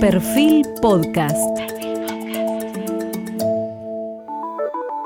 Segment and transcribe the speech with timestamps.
[0.00, 1.36] Perfil Podcast.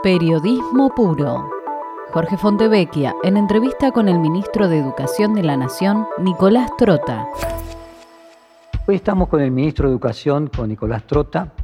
[0.03, 1.49] Periodismo puro.
[2.11, 7.27] Jorge Fontevecchia, en entrevista con el ministro de Educación de la Nación, Nicolás Trota.
[8.87, 11.55] Hoy estamos con el ministro de Educación, con Nicolás Trota,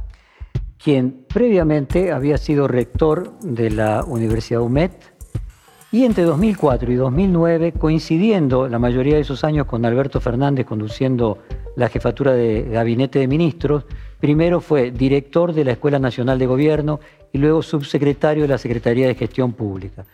[0.83, 4.91] quien previamente había sido rector de la Universidad UMED
[5.91, 11.37] y entre 2004 y 2009, coincidiendo la mayoría de esos años con Alberto Fernández conduciendo
[11.75, 13.85] la jefatura de gabinete de ministros,
[14.19, 16.99] primero fue director de la Escuela Nacional de Gobierno
[17.31, 20.05] y luego subsecretario de la Secretaría de Gestión Pública.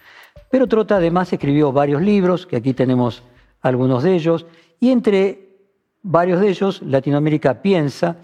[0.50, 3.24] Pero Trota además escribió varios libros, que aquí tenemos
[3.62, 4.46] algunos de ellos,
[4.80, 5.50] y entre
[6.04, 8.18] varios de ellos, Latinoamérica Piensa,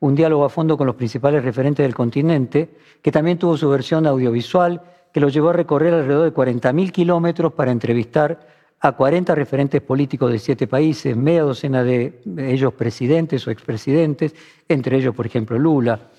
[0.00, 2.70] un diálogo a fondo con los principales referentes del continente,
[3.02, 4.80] que también tuvo su versión audiovisual,
[5.12, 10.30] que lo llevó a recorrer alrededor de 40.000 kilómetros para entrevistar a 40 referentes políticos
[10.30, 14.34] de siete países, media docena de ellos presidentes o expresidentes,
[14.68, 16.10] entre ellos, por ejemplo, Lula.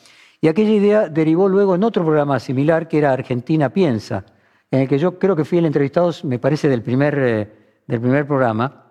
[0.41, 4.25] Y aquella idea derivó luego en otro programa similar que era Argentina Piensa,
[4.69, 7.47] en el que yo creo que fui el entrevistado, me parece, del primer, eh,
[7.87, 8.85] del primer programa.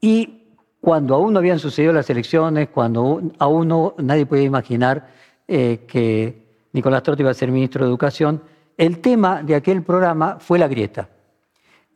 [0.00, 0.40] Y
[0.80, 5.10] cuando aún no habían sucedido las elecciones, cuando aún no, nadie podía imaginar
[5.46, 8.42] eh, que Nicolás Trotti iba a ser ministro de Educación,
[8.78, 11.08] el tema de aquel programa fue la grieta.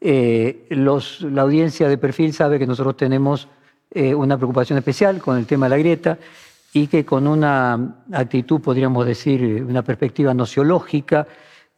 [0.06, 3.48] Eh, la audiencia de perfil sabe que nosotros tenemos
[3.90, 6.18] eh, una preocupación especial con el tema de la grieta
[6.74, 11.26] y que con una actitud, podríamos decir, una perspectiva nociológica,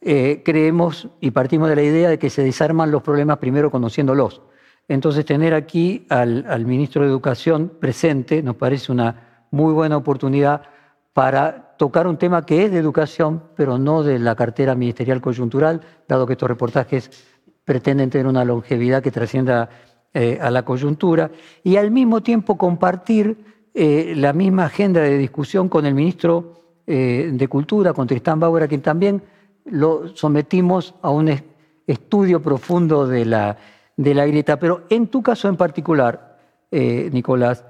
[0.01, 4.41] eh, creemos y partimos de la idea de que se desarman los problemas primero conociéndolos.
[4.89, 10.63] Entonces, tener aquí al, al ministro de Educación presente nos parece una muy buena oportunidad
[11.13, 15.79] para tocar un tema que es de educación, pero no de la cartera ministerial coyuntural,
[16.09, 17.36] dado que estos reportajes
[17.67, 19.69] pretenden tener una longevidad que trascienda
[20.13, 21.29] eh, a la coyuntura,
[21.65, 23.35] y al mismo tiempo compartir
[23.73, 26.53] eh, la misma agenda de discusión con el ministro
[26.87, 29.21] eh, de Cultura, con Tristán Bauer, a quien también
[29.65, 31.29] lo sometimos a un
[31.85, 33.57] estudio profundo de la,
[33.97, 34.57] de la grieta.
[34.57, 36.37] Pero en tu caso en particular,
[36.71, 37.65] Nicolás,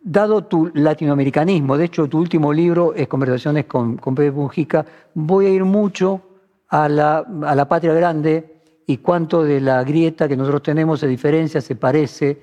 [0.00, 5.46] dado tu latinoamericanismo, de hecho tu último libro es Conversaciones con, con Pepe Mujica, voy
[5.46, 6.20] a ir mucho
[6.68, 8.57] a la, a la patria grande,
[8.88, 12.40] y cuánto de la grieta que nosotros tenemos se diferencia, se parece.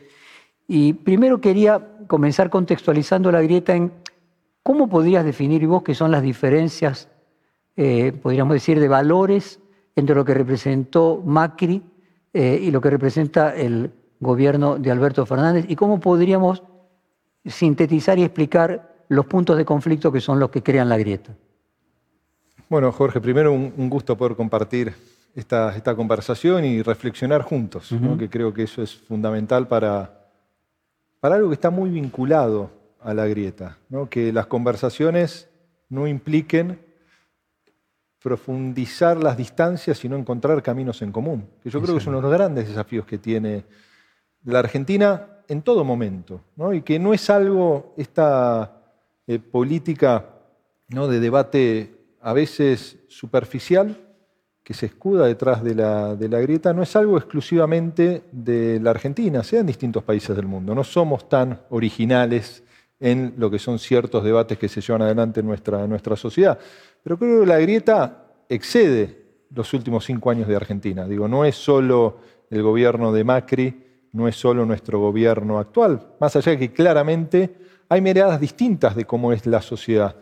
[0.68, 3.92] Y primero quería comenzar contextualizando la grieta en
[4.62, 7.10] cómo podrías definir vos qué son las diferencias,
[7.76, 9.60] eh, podríamos decir, de valores
[9.96, 11.82] entre lo que representó Macri
[12.32, 16.62] eh, y lo que representa el gobierno de Alberto Fernández y cómo podríamos
[17.44, 21.36] sintetizar y explicar los puntos de conflicto que son los que crean la grieta.
[22.70, 24.94] Bueno, Jorge, primero un gusto poder compartir
[25.36, 30.32] esta, esta conversación y reflexionar juntos, que creo que eso es fundamental para,
[31.20, 33.78] para algo que está muy vinculado a la grieta,
[34.10, 35.50] que las conversaciones
[35.90, 36.80] no impliquen
[38.20, 42.24] profundizar las distancias, sino encontrar caminos en común, que yo creo que es uno de
[42.24, 43.66] los grandes desafíos que tiene
[44.46, 46.42] la Argentina en todo momento,
[46.74, 48.82] y que no es algo, esta
[49.28, 50.30] eh, política
[50.88, 51.08] ¿no?
[51.08, 54.05] de debate a veces superficial,
[54.66, 59.60] que se escuda detrás de la, grieta no es algo exclusivamente de la Argentina, sea
[59.60, 60.74] en distintos países del mundo.
[60.74, 62.64] No somos tan originales
[63.00, 66.58] en lo que son ciertos debates que se llevan adelante en nuestra, nuestra sociedad.
[67.04, 71.08] Pero creo que la grieta excede los últimos cinco años de Argentina.
[71.08, 72.18] Digo, no es solo
[72.50, 73.84] el gobierno de Macri,
[74.14, 77.56] no es solo nuestro gobierno actual, más allá de que claramente
[77.88, 80.16] hay miradas distintas de cómo es la sociedad.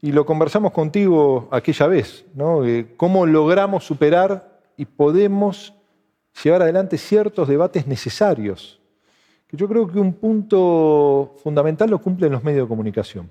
[0.00, 2.62] Y lo conversamos contigo aquella vez, ¿no?
[2.96, 5.74] cómo logramos superar y podemos
[6.42, 8.80] llevar adelante ciertos debates necesarios.
[9.48, 13.30] Que yo creo que un punto fundamental lo cumplen los medios de comunicación.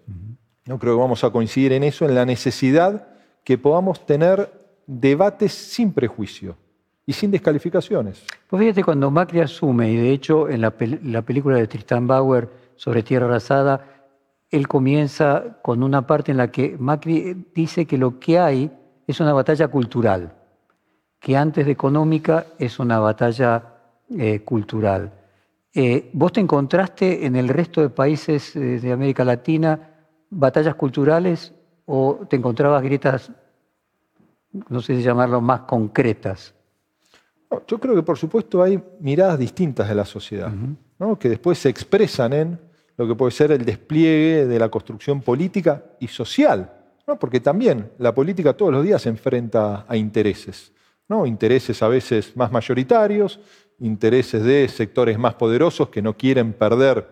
[0.66, 3.08] No creo que vamos a coincidir en eso, en la necesidad
[3.44, 4.52] que podamos tener
[4.86, 6.58] debates sin prejuicio
[7.06, 8.26] y sin descalificaciones.
[8.50, 10.74] Pues fíjate, cuando Macri asume, y de hecho en la,
[11.04, 13.97] la película de Tristan Bauer sobre Tierra Arrasada,
[14.50, 18.72] él comienza con una parte en la que Macri dice que lo que hay
[19.06, 20.34] es una batalla cultural,
[21.20, 23.76] que antes de económica es una batalla
[24.10, 25.12] eh, cultural.
[25.74, 29.94] Eh, ¿Vos te encontraste en el resto de países eh, de América Latina
[30.30, 31.54] batallas culturales
[31.86, 33.32] o te encontrabas grietas,
[34.70, 36.54] no sé si llamarlo, más concretas?
[37.66, 40.52] yo creo que por supuesto hay miradas distintas de la sociedad,
[41.18, 42.60] que después se expresan en
[42.98, 46.74] lo que puede ser el despliegue de la construcción política y social,
[47.08, 47.18] ¿no?
[47.18, 50.72] porque también la política todos los días se enfrenta a intereses,
[51.08, 51.26] ¿no?
[51.26, 53.40] intereses a veces más mayoritarios,
[53.80, 57.08] intereses de sectores más poderosos que no quieren perder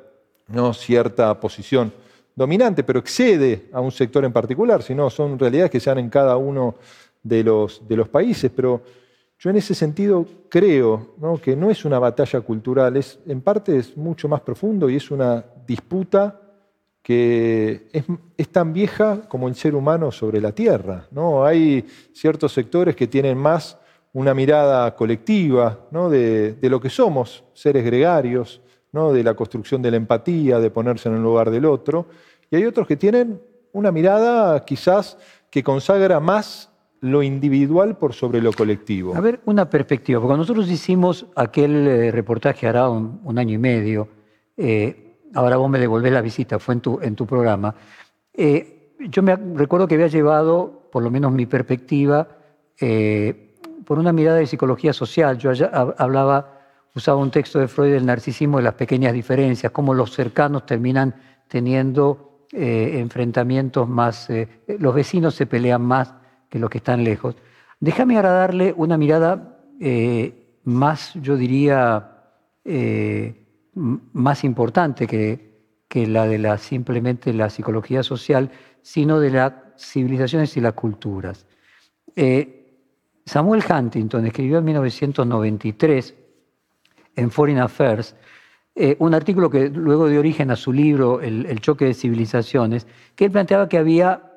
[0.47, 0.73] ¿no?
[0.73, 1.93] cierta posición
[2.35, 6.09] dominante, pero excede a un sector en particular, sino son realidades que se dan en
[6.09, 6.75] cada uno
[7.23, 8.51] de los, de los países.
[8.53, 8.81] Pero
[9.39, 13.95] yo en ese sentido creo que no es una batalla cultural, es, en parte es
[13.95, 16.41] mucho más profundo y es una disputa
[17.01, 17.87] que
[18.35, 21.07] es, tan vieja como el ser humano sobre la Tierra.
[21.11, 21.45] ¿no?
[21.45, 23.77] Hay ciertos sectores que tienen más
[24.13, 29.13] una mirada colectiva de, de, lo que somos, seres gregarios, ¿no?
[29.13, 32.07] de la construcción de la empatía, de ponerse en el lugar del otro,
[32.49, 33.39] y hay otros que tienen
[33.71, 35.17] una mirada quizás
[35.51, 36.71] que consagra más
[37.01, 39.15] lo individual por sobre lo colectivo.
[39.15, 44.07] A ver, una perspectiva, porque nosotros hicimos aquel eh, reportaje hará un, año y medio,
[44.57, 45.04] eh,
[45.35, 47.75] ahora vos me devolvés la visita, fue en tu, en tu programa.
[48.33, 52.27] Eh, yo me recuerdo que había llevado, por lo menos mi perspectiva,
[53.85, 55.37] por una mirada de psicología social.
[55.37, 55.51] Yo
[55.97, 56.59] hablaba,
[56.95, 61.13] usaba un texto de Freud del narcisismo de las pequeñas diferencias, cómo los cercanos terminan
[61.47, 64.29] teniendo enfrentamientos más,
[64.79, 66.13] los vecinos se pelean más
[66.49, 67.35] que los que están lejos.
[67.79, 72.31] Déjame ahora darle una mirada eh, más, yo diría,
[72.63, 73.44] eh,
[73.75, 75.53] más importante que,
[75.87, 78.51] que, la de la, simplemente la psicología social,
[78.81, 81.45] sino de las civilizaciones y las culturas.
[82.15, 82.61] Eh,
[83.25, 86.15] Samuel Huntington escribió en 1993
[87.15, 88.15] en Foreign Affairs
[88.99, 92.85] un artículo que luego dio origen a su libro el, choque de civilizaciones,
[93.15, 94.35] que él planteaba que había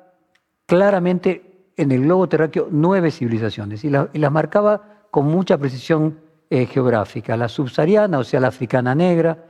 [0.65, 6.19] claramente en el globo terráqueo nueve civilizaciones y, las marcaba con mucha precisión
[6.49, 7.37] eh.
[7.37, 9.45] La subsahariana, o sea, la africana negra,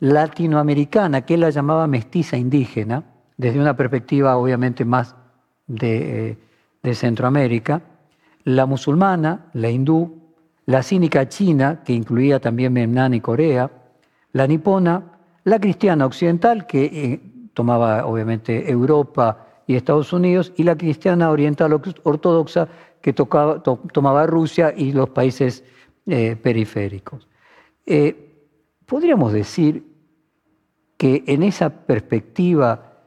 [0.00, 3.04] latinoamericana, que él la llamaba mestiza indígena,
[3.36, 5.14] desde una perspectiva obviamente más
[5.66, 6.36] de,
[6.82, 7.80] eh, Centroamérica,
[8.44, 10.18] la musulmana, la hindú,
[10.66, 13.70] la cínica china, que incluía también Vietnam y Corea,
[14.32, 15.02] la nipona,
[15.44, 17.20] la cristiana occidental, que eh,
[17.54, 21.72] tomaba obviamente Europa, y Estados Unidos, y la cristiana oriental
[22.02, 22.68] ortodoxa
[23.00, 25.64] que tomaba Rusia y los países
[26.06, 27.28] eh, periféricos.
[27.86, 28.34] Eh,
[28.86, 29.84] podríamos decir
[30.96, 33.04] que en esa perspectiva,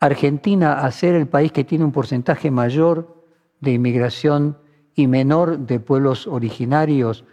[0.00, 3.24] Argentina, a ser el país que tiene un porcentaje mayor
[3.60, 4.58] de inmigración
[4.94, 7.24] y menor de pueblos originarios,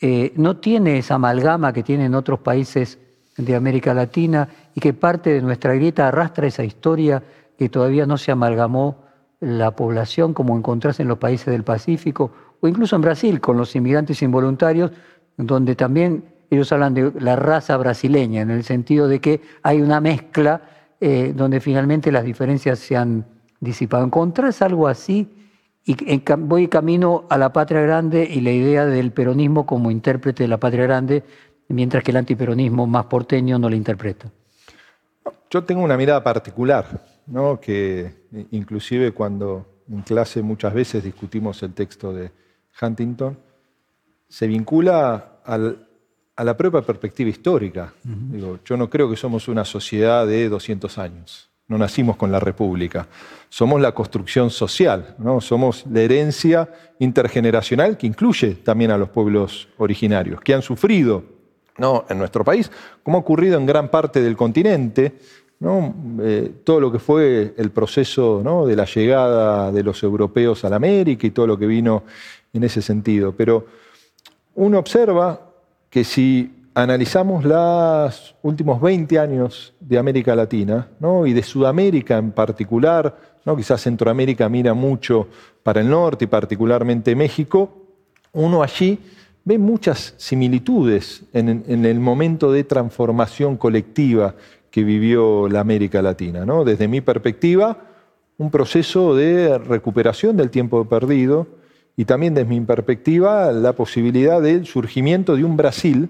[0.00, 2.98] eh, no tiene esa amalgama que tienen otros países
[3.36, 7.22] de América Latina y que parte de nuestra grieta arrastra esa historia
[7.56, 9.04] que todavía no se amalgamó
[9.40, 13.74] la población como encontrás en los países del Pacífico o incluso en Brasil con los
[13.76, 14.90] inmigrantes involuntarios,
[15.36, 20.00] donde también ellos hablan de la raza brasileña, en el sentido de que hay una
[20.00, 20.62] mezcla
[21.00, 23.24] eh, donde finalmente las diferencias se han
[23.60, 24.04] disipado.
[24.04, 25.28] ¿Encontrás algo así?
[25.84, 25.96] Y
[26.38, 30.58] voy camino a la patria grande y la idea del peronismo como intérprete de la
[30.58, 31.22] patria grande,
[31.68, 34.30] mientras que el antiperonismo más porteño no la interpreta.
[35.50, 37.00] Yo tengo una mirada particular
[37.60, 42.30] que inclusive cuando en clase muchas veces discutimos el texto de
[42.80, 43.36] Huntington,
[44.28, 47.92] se vincula a la propia perspectiva histórica.
[48.64, 53.08] yo no creo que somos una sociedad de 200 años, no nacimos con la República,
[53.48, 55.40] somos la construcción social, ¿no?
[55.40, 61.24] somos la herencia intergeneracional que incluye también a los pueblos originarios, que han sufrido
[61.78, 62.04] ¿no?
[62.08, 62.70] en nuestro país,
[63.02, 65.18] como ha ocurrido en gran parte del continente,
[65.60, 70.76] eh, todo lo que fue el proceso de la llegada de los europeos a la
[70.76, 72.04] América y todo lo que vino
[72.52, 73.32] en ese sentido.
[73.36, 73.66] Pero
[74.54, 75.40] uno observa
[75.90, 80.88] que si analizamos los últimos 20 años de América Latina
[81.26, 83.16] y de Sudamérica en particular,
[83.56, 85.28] quizás Centroamérica mira mucho
[85.62, 87.70] para el norte y particularmente México,
[88.32, 88.98] uno allí
[89.44, 94.34] ve muchas similitudes en el momento de transformación colectiva
[94.70, 96.44] que vivió la América Latina.
[96.64, 97.78] Desde mi perspectiva,
[98.36, 101.46] un proceso de recuperación del tiempo perdido
[101.98, 106.08] y también desde mi perspectiva la posibilidad del surgimiento de un Brasil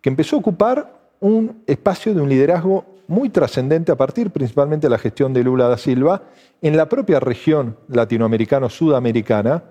[0.00, 4.92] que empezó a ocupar un espacio de un liderazgo muy trascendente a partir principalmente de
[4.92, 6.22] la gestión de Lula da Silva
[6.62, 9.62] en la propia región latinoamericano-sudamericana,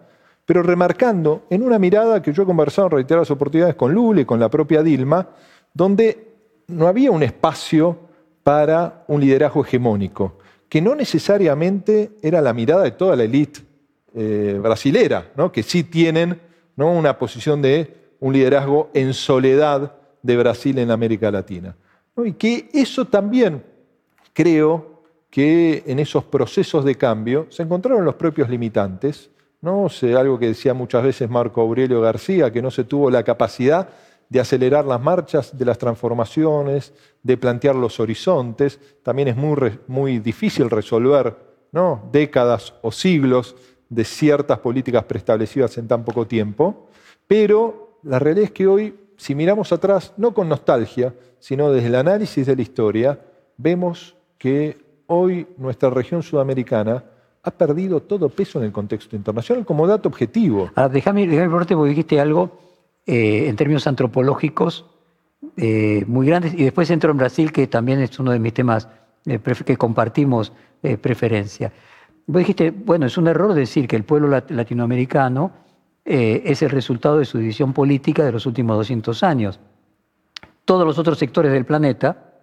[0.46, 4.26] pero remarcando en una mirada que yo he conversado en reiteradas oportunidades con Lula y
[4.26, 5.30] con la propia Dilma,
[5.74, 6.36] donde
[6.68, 7.98] no había un espacio
[8.44, 10.38] para un liderazgo hegemónico,
[10.70, 13.65] que no necesariamente era la mirada de toda la élite
[14.18, 16.40] eh, brasilera, que sí tienen
[16.78, 16.92] ¿no?
[16.92, 21.76] una posición de un liderazgo en soledad de Brasil en América Latina.
[22.24, 23.62] Y que eso también
[24.32, 29.30] creo que en esos procesos de cambio se encontraron los propios limitantes,
[29.60, 29.88] ¿no?
[30.18, 33.90] algo que decía muchas veces Marco Aurelio García, que no se tuvo la capacidad
[34.30, 38.80] de acelerar las marchas de las transformaciones, de plantear los horizontes.
[39.04, 41.36] También es muy, muy difícil resolver
[41.74, 42.08] ¿no?
[42.14, 43.56] décadas o siglos
[43.96, 46.90] de ciertas políticas preestablecidas en tan poco tiempo,
[47.28, 51.96] pero la realidad es que hoy, si miramos atrás, no con nostalgia, sino desde el
[51.96, 53.20] análisis de la historia,
[53.58, 57.04] vemos que hoy nuestra región sudamericana
[57.42, 60.72] ha perdido todo peso en el contexto internacional como dato objetivo.
[60.76, 62.60] Ahora, déjame, déjame porque dijiste algo
[63.06, 64.86] eh, en términos antropológicos
[65.58, 68.90] eh, muy grandes, y después entro en Brasil, que también es uno de mis temas
[69.26, 70.52] eh, que compartimos
[71.02, 71.72] preferencia.
[72.28, 75.52] Vos dijiste, bueno, es un error decir que el pueblo latinoamericano
[76.04, 79.60] es el resultado de su división política de los últimos 200 años.
[80.66, 82.34] Todos los otros sectores del planeta,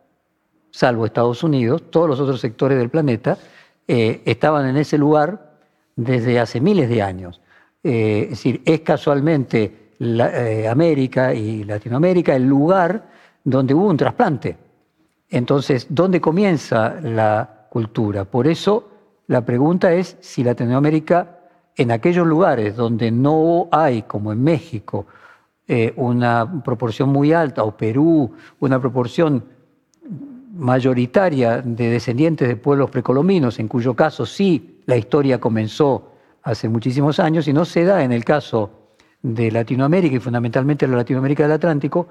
[0.71, 3.39] salvo Estados Unidos, todos los otros sectores del planeta
[3.87, 5.53] estaban en ese lugar
[5.97, 7.41] desde hace miles de años.
[7.83, 13.09] es decir, es casualmente eh, América y Latinoamérica el lugar
[13.45, 14.57] donde hubo un trasplante.
[15.31, 18.25] Entonces, ¿dónde comienza la cultura?
[18.25, 18.89] Por eso
[19.27, 21.39] la pregunta es si Latinoamérica,
[21.77, 25.07] en aquellos lugares donde no hay, como en México,
[25.67, 29.45] eh, una proporción muy alta, o Perú, una proporción
[30.55, 36.11] mayoritaria de descendientes de pueblos precolombinos, en cuyo caso sí la historia comenzó
[36.43, 38.71] hace muchísimos años, y no se da en el caso
[39.23, 42.09] de Latinoamérica y fundamentalmente la Latinoamérica del Atlántico,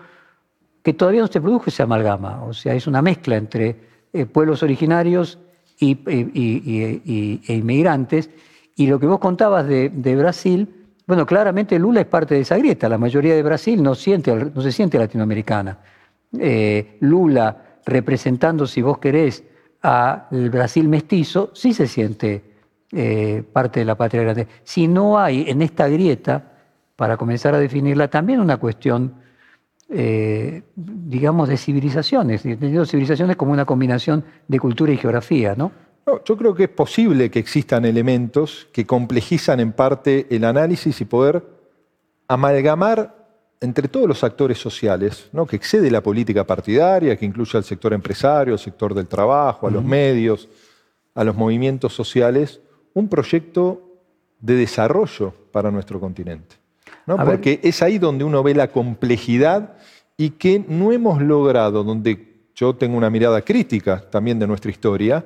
[0.81, 2.43] que todavía no se produjo esa amalgama.
[2.45, 3.75] O sea, es una mezcla entre
[4.13, 5.37] eh, pueblos originarios
[5.81, 8.29] y, e inmigrantes.
[8.75, 10.67] Y lo que vos contabas de, Brasil,
[11.05, 12.87] bueno, claramente Lula es parte de esa grieta.
[12.87, 15.79] La mayoría de Brasil no, siente, no se siente latinoamericana.
[16.39, 19.43] Eh, Lula, representando, si vos querés,
[19.81, 22.43] al Brasil mestizo, sí se siente
[22.91, 24.47] eh, parte de la patria grande.
[24.63, 26.51] Si no hay en esta grieta
[26.95, 29.15] para comenzar a definirla, también una cuestión,
[29.93, 35.73] eh, digamos, de civilizaciones, entendiendo civilizaciones como una combinación de cultura y geografía, ¿no?
[36.25, 41.05] Yo creo que es posible que existan elementos que complejizan en parte el análisis y
[41.05, 41.43] poder
[42.27, 43.15] amalgamar
[43.59, 45.45] entre todos los actores sociales, ¿no?
[45.45, 49.71] que excede la política partidaria, que incluye al sector empresario, al sector del trabajo, a
[49.71, 50.49] los medios,
[51.13, 52.61] a los movimientos sociales,
[52.93, 53.81] un proyecto
[54.39, 56.60] de desarrollo para nuestro continente
[57.17, 59.73] porque es ahí donde uno ve la complejidad
[60.17, 65.25] y que no hemos logrado, donde yo tengo una mirada crítica también de nuestra historia,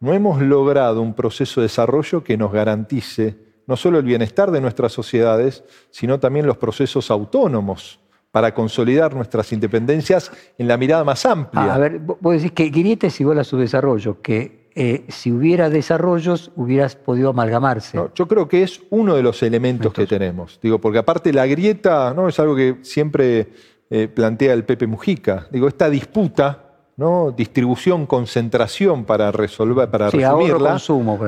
[0.00, 4.60] no hemos logrado un proceso de desarrollo que nos garantice no solo el bienestar de
[4.60, 7.98] nuestras sociedades, sino también los procesos autónomos
[8.30, 11.74] para consolidar nuestras independencias en la mirada más amplia.
[11.74, 15.70] a ver, vos decís que Guiriete es igual a su desarrollo, que eh, si hubiera
[15.70, 17.98] desarrollos, hubieras podido amalgamarse.
[18.14, 20.60] yo creo que es uno de los elementos que tenemos.
[20.62, 22.28] Digo, porque aparte la grieta ¿no?
[22.28, 23.48] es algo que siempre
[23.88, 25.46] eh, plantea el Pepe Mujica.
[25.50, 27.32] Digo, esta disputa, ¿no?
[27.34, 30.72] distribución, concentración para resolver, para sí, resumirla.
[30.72, 31.18] consumo,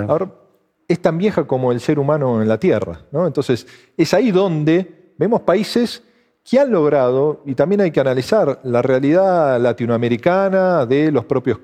[0.86, 3.00] es tan vieja como el ser humano en la Tierra.
[3.12, 3.26] ¿no?
[3.26, 6.02] Entonces, es ahí donde vemos países
[6.44, 11.60] que han logrado, y también hay que analizar la realidad latinoamericana de los propios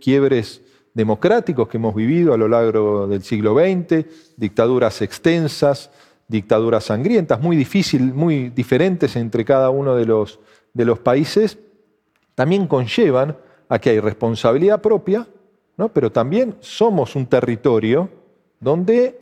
[0.00, 0.63] quiebres
[0.94, 5.90] democráticos que hemos vivido a lo largo del siglo XX, dictaduras extensas,
[6.28, 10.38] dictaduras sangrientas, muy difíciles, muy diferentes entre cada uno de los,
[10.72, 11.58] de los países,
[12.34, 13.36] también conllevan
[13.68, 15.26] a que hay responsabilidad propia,
[15.76, 15.88] ¿no?
[15.88, 18.08] pero también somos un territorio
[18.60, 19.20] donde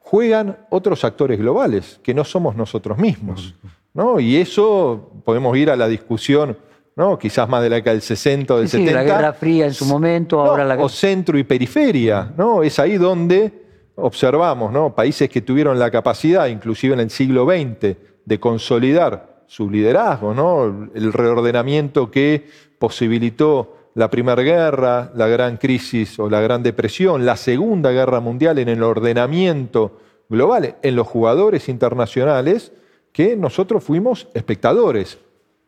[0.00, 3.54] juegan otros actores globales, que no somos nosotros mismos.
[3.94, 4.20] ¿no?
[4.20, 6.56] Y eso podemos ir a la discusión
[6.96, 7.18] ¿no?
[7.18, 8.92] quizás más de la década del 60 o del 70.
[8.92, 12.62] la Guerra Fría en su momento, ahora la O centro y periferia, ¿no?
[12.62, 13.52] Es ahí donde
[13.96, 14.94] observamos, ¿no?
[14.94, 20.90] Países que tuvieron la capacidad, inclusive en el siglo XX, de consolidar su liderazgo, ¿no?
[20.94, 22.48] El reordenamiento que
[22.78, 28.58] posibilitó la Primera Guerra, la Gran Crisis o la Gran Depresión, la Segunda Guerra Mundial
[28.58, 29.98] en el ordenamiento
[30.28, 32.72] global, en los jugadores internacionales,
[33.12, 35.18] que nosotros fuimos espectadores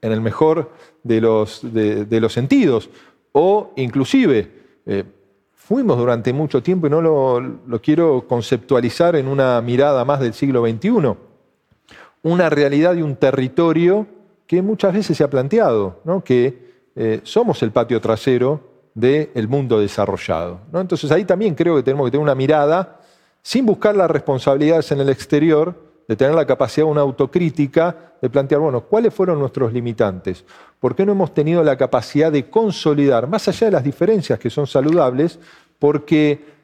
[0.00, 0.70] en el mejor
[1.02, 1.62] de los,
[2.32, 2.90] sentidos.
[3.32, 4.50] O inclusive,
[4.86, 5.04] eh,
[5.52, 10.66] fuimos durante mucho tiempo, y no lo, quiero conceptualizar en una mirada más del siglo
[10.66, 11.14] XXI,
[12.22, 14.06] una realidad y un territorio
[14.46, 18.60] que muchas veces se ha planteado, que eh, somos el patio trasero
[18.94, 20.60] del mundo desarrollado.
[20.72, 20.80] ¿no?
[20.80, 23.00] Entonces ahí también creo que tenemos que tener una mirada
[23.42, 28.30] sin buscar las responsabilidades en el exterior, de tener la capacidad de una autocrítica, de
[28.30, 30.44] plantear, bueno, ¿cuáles fueron nuestros limitantes?
[30.80, 34.48] ¿Por qué no hemos tenido la capacidad de consolidar, más allá de las diferencias que
[34.48, 35.38] son saludables,
[35.78, 36.58] porque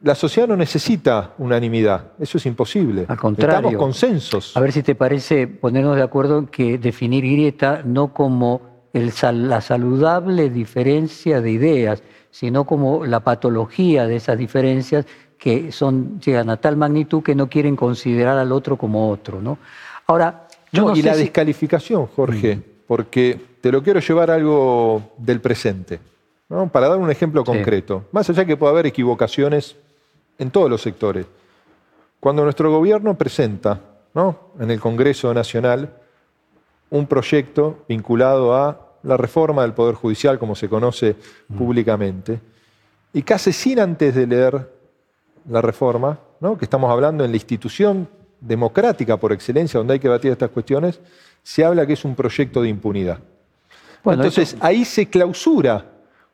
[0.00, 3.04] la sociedad no necesita unanimidad, eso es imposible.
[3.08, 3.56] Al contrario.
[3.62, 4.56] Necesitamos consensos.
[4.56, 8.60] A ver si te parece ponernos de acuerdo en que definir grieta no como
[8.92, 9.12] el
[9.48, 15.04] la saludable diferencia de ideas, sino como la patología de esas diferencias
[15.38, 19.40] que son, llegan a tal magnitud que no quieren considerar al otro como otro.
[19.40, 19.58] ¿no?
[20.06, 24.30] Ahora, yo No, no y sé la si- descalificación, Jorge, porque te lo quiero llevar
[24.30, 26.00] a algo del presente,
[26.48, 26.68] ¿no?
[26.68, 28.04] para dar un ejemplo concreto.
[28.12, 29.76] Más allá que pueda haber equivocaciones
[30.38, 31.26] en todos los sectores.
[32.20, 33.80] Cuando nuestro gobierno presenta
[34.14, 34.38] ¿no?
[34.58, 35.92] en el Congreso Nacional
[36.90, 41.14] un proyecto vinculado a la reforma del Poder Judicial, como se conoce
[41.56, 42.40] públicamente,
[43.12, 44.77] y casi sin antes de leer
[45.48, 46.56] la reforma, ¿no?
[46.56, 48.08] que estamos hablando en la institución
[48.40, 51.00] democrática por excelencia, donde hay que batir estas cuestiones,
[51.42, 53.18] se habla que es un proyecto de impunidad.
[54.04, 55.84] Bueno, Entonces, ahí se clausura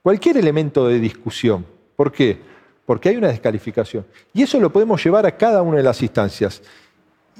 [0.03, 1.65] cualquier elemento de discusión.
[1.97, 2.39] ¿Por qué?
[2.85, 4.05] Porque hay una descalificación.
[4.33, 6.63] Y eso lo podemos llevar a cada una de las instancias.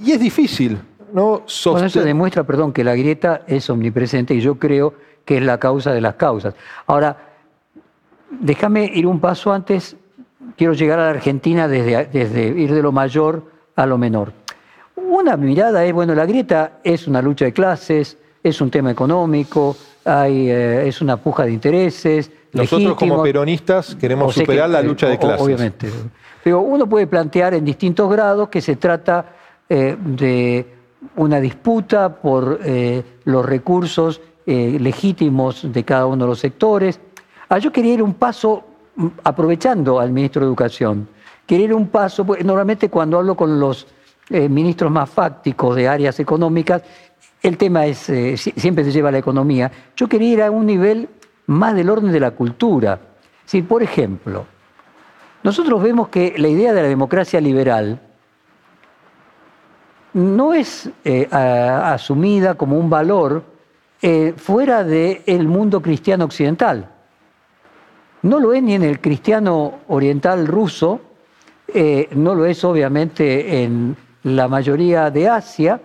[0.03, 0.79] Y es difícil,
[1.13, 1.45] ¿no?
[1.67, 4.95] Bueno, eso demuestra, perdón, que la grieta es omnipresente y yo creo
[5.25, 6.55] que es la causa de las causas.
[6.87, 7.35] Ahora,
[8.31, 9.97] déjame ir un paso antes,
[10.57, 13.45] quiero llegar a la Argentina desde, desde ir de lo mayor
[13.77, 14.33] a lo menor.
[14.97, 19.77] Una mirada es, bueno, la grieta es una lucha de clases, es un tema económico,
[20.05, 22.31] hay, eh, es una puja de intereses.
[22.53, 25.45] Nosotros como peronistas queremos O sea superar que, la eh, lucha de o- clases.
[25.45, 25.89] Obviamente.
[26.43, 29.25] Pero uno puede plantear en distintos grados que se trata
[29.69, 30.67] eh, de
[31.17, 37.01] una disputa por eh, los recursos eh, legítimos de cada uno de los sectores.
[37.49, 38.63] Ah, yo quería ir un paso,
[39.25, 41.09] aprovechando al ministro de Educación,
[41.47, 43.87] quería ir un paso, porque normalmente cuando hablo con los
[44.31, 46.83] eh, ministros más fácticos de áreas económicas,
[47.43, 49.71] el tema es, eh, si- siempre se lleva a la economía.
[49.97, 51.09] Yo quería ir a un nivel
[51.47, 52.99] más del orden de la cultura.
[53.45, 54.47] Si, por ejemplo,
[55.43, 58.01] nosotros vemos que la idea de la democracia liberal
[60.15, 63.43] no es eh, asumida como un valor
[64.37, 66.91] fuera del mundo cristiano occidental.
[68.25, 70.99] No lo es ni en el cristiano oriental ruso,
[71.69, 75.79] eh, no lo es obviamente en la mayoría de Asia,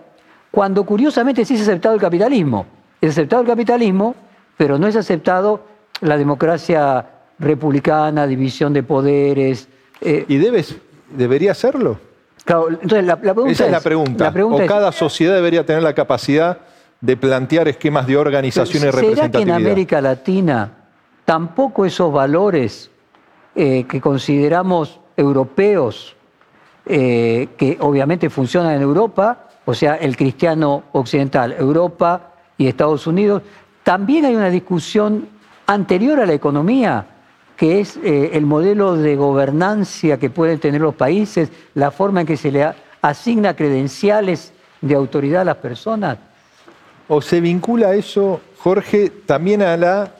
[0.50, 2.64] cuando curiosamente sí es aceptado el capitalismo.
[2.98, 4.14] Es aceptado el capitalismo,
[4.56, 5.64] pero no es aceptado
[6.00, 7.04] la democracia
[7.38, 9.68] republicana, división de poderes.
[10.00, 10.76] eh, ¿Y debes,
[11.10, 14.24] debería claro, entonces la, la pregunta Esa es la pregunta.
[14.24, 16.56] la pregunta o es, cada sociedad debería tener la capacidad
[17.02, 19.56] de plantear esquemas de organización y ¿Será que en representatividad.
[19.56, 20.79] América Latina
[21.30, 22.90] tampoco esos valores
[23.54, 26.16] eh, que consideramos europeos,
[26.84, 33.42] eh, que obviamente funcionan en Europa, o sea, el cristiano occidental, Europa y Estados Unidos,
[33.84, 35.28] también hay una discusión
[35.68, 37.06] anterior a la economía,
[37.56, 42.26] que es eh, el modelo de gobernancia que pueden tener los países, la forma en
[42.26, 46.18] que se le asigna credenciales de autoridad a las personas.
[47.06, 50.10] ¿O se vincula eso, Jorge, también a la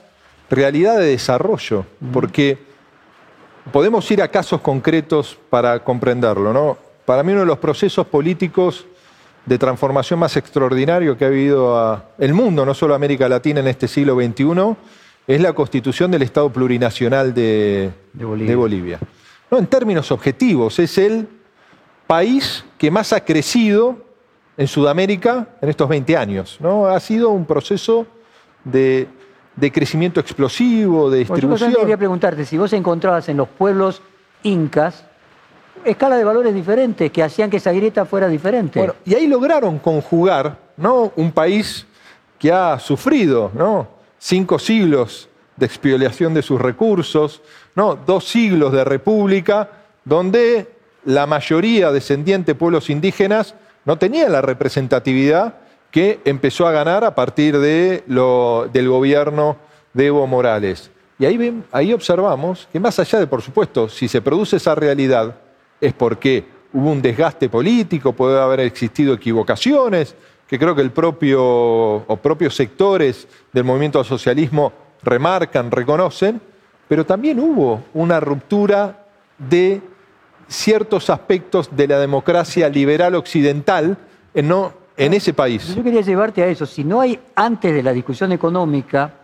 [0.50, 1.86] realidad de desarrollo?
[2.12, 2.58] Porque
[3.72, 6.76] podemos ir a casos concretos para comprenderlo, ¿no?
[7.04, 8.86] Para mí uno de los procesos políticos
[9.46, 13.68] de transformación más extraordinario que ha vivido a- el mundo, no solo América Latina en
[13.68, 14.76] este siglo XXI,
[15.26, 18.50] es la constitución del Estado plurinacional de, De Bolivia.
[18.50, 18.98] de Bolivia.
[19.50, 21.26] No, en términos objetivos, es el
[22.06, 23.98] país que más ha crecido
[24.56, 26.58] en Sudamérica en estos 20 años.
[26.60, 26.86] ¿no?
[26.86, 28.06] Ha sido un proceso
[28.64, 29.08] de,
[29.60, 31.50] de crecimiento explosivo, de Bueno, yo distribución.
[31.50, 34.02] justamente quería preguntarte si vos encontrabas en los pueblos
[34.42, 35.04] incas
[35.84, 38.78] escala de valores diferentes que hacían que esa grieta fuera diferente.
[38.78, 41.12] Bueno, y ahí lograron conjugar ¿no?
[41.16, 41.86] un país
[42.38, 43.88] que ha sufrido ¿no?
[44.18, 47.42] cinco siglos de expoliación de sus recursos,
[47.74, 47.96] ¿no?
[47.96, 49.68] dos siglos de república,
[50.04, 55.54] donde la mayoría descendiente de pueblos indígenas no tenía la representatividad
[55.90, 59.56] que empezó a ganar a partir de lo- del gobierno
[59.92, 60.90] de Evo Morales.
[61.18, 65.36] Y ahí, ahí observamos que más allá de, por supuesto, si se produce esa realidad,
[65.80, 70.14] es porque hubo un desgaste político, puede haber existido equivocaciones,
[70.46, 74.72] que creo que el propio o propios sectores del movimiento al socialismo
[75.02, 76.40] remarcan, reconocen,
[76.88, 79.06] pero también hubo una ruptura
[79.38, 79.80] de
[80.48, 83.96] ciertos aspectos de la democracia liberal occidental
[84.34, 85.74] en, no, en ese país.
[85.74, 86.66] Yo quería llevarte a eso.
[86.66, 89.14] Si no hay antes de la discusión económica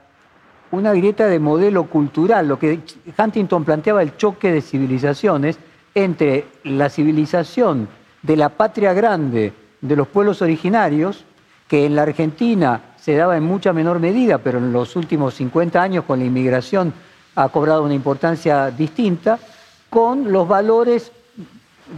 [0.70, 2.80] una grieta de modelo cultural, lo que
[3.16, 5.58] Huntington planteaba el choque de civilizaciones
[5.94, 7.88] entre la civilización
[8.22, 11.26] de la patria grande de los pueblos originarios,
[11.68, 15.82] que en la Argentina se daba en mucha menor medida, pero en los últimos 50
[15.82, 16.94] años con la inmigración
[17.34, 19.38] ha cobrado una importancia distinta,
[19.90, 21.12] con los valores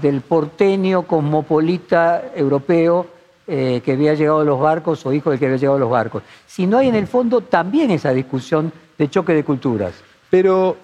[0.02, 3.17] del porteño cosmopolita europeo
[3.50, 5.88] eh, que había llegado a los barcos o hijo del que había llegado a los
[5.88, 6.22] barcos.
[6.46, 9.94] Si no hay en el fondo también esa discusión de choque de culturas.
[10.28, 10.76] Pero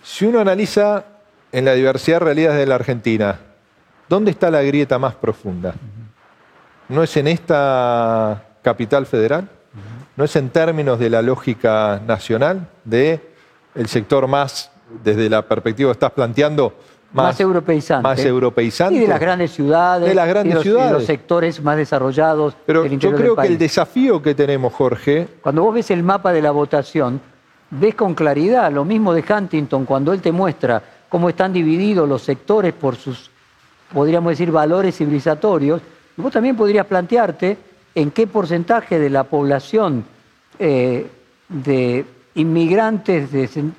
[0.00, 1.04] si uno analiza
[1.50, 3.40] en la diversidad de realidades de la Argentina,
[4.08, 5.74] ¿dónde está la grieta más profunda?
[6.88, 9.48] ¿No es en esta capital federal?
[10.16, 13.20] ¿No es en términos de la lógica nacional, de
[13.86, 14.70] sector más,
[15.02, 16.74] desde la perspectiva que estás planteando,
[17.12, 18.02] más, europeizante.
[18.02, 18.96] Más europeizante.
[18.96, 20.08] Y de las grandes ciudades.
[20.08, 20.92] De las grandes y los, ciudades.
[20.92, 22.54] los sectores más desarrollados.
[22.66, 26.02] Pero del yo creo del que el desafío que tenemos, Jorge, Cuando vos ves el
[26.02, 27.20] mapa de la votación,
[27.70, 32.22] ves con claridad lo mismo de Huntington cuando él te muestra cómo están divididos los
[32.22, 33.30] sectores por sus,
[33.92, 35.80] podríamos decir, valores civilizatorios.
[36.16, 37.56] Y vos también podrías plantearte
[37.94, 40.04] en qué porcentaje de la población
[40.58, 41.06] eh,
[41.48, 43.30] de inmigrantes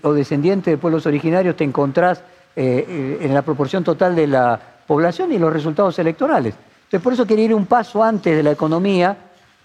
[0.01, 2.23] o descendientes de pueblos originarios te encontrás
[2.61, 6.53] eh, eh, en la proporción total de la población y los resultados electorales.
[6.83, 9.15] Entonces, por eso quería ir un paso antes de la economía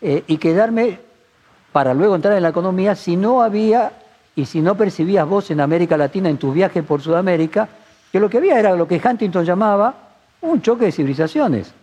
[0.00, 1.00] eh, y quedarme
[1.72, 3.90] para luego entrar en la economía si no había
[4.36, 7.68] y si no percibías vos en América Latina en tus viajes por Sudamérica,
[8.12, 9.92] que lo que había era lo que Huntington llamaba
[10.42, 11.74] un choque de civilizaciones.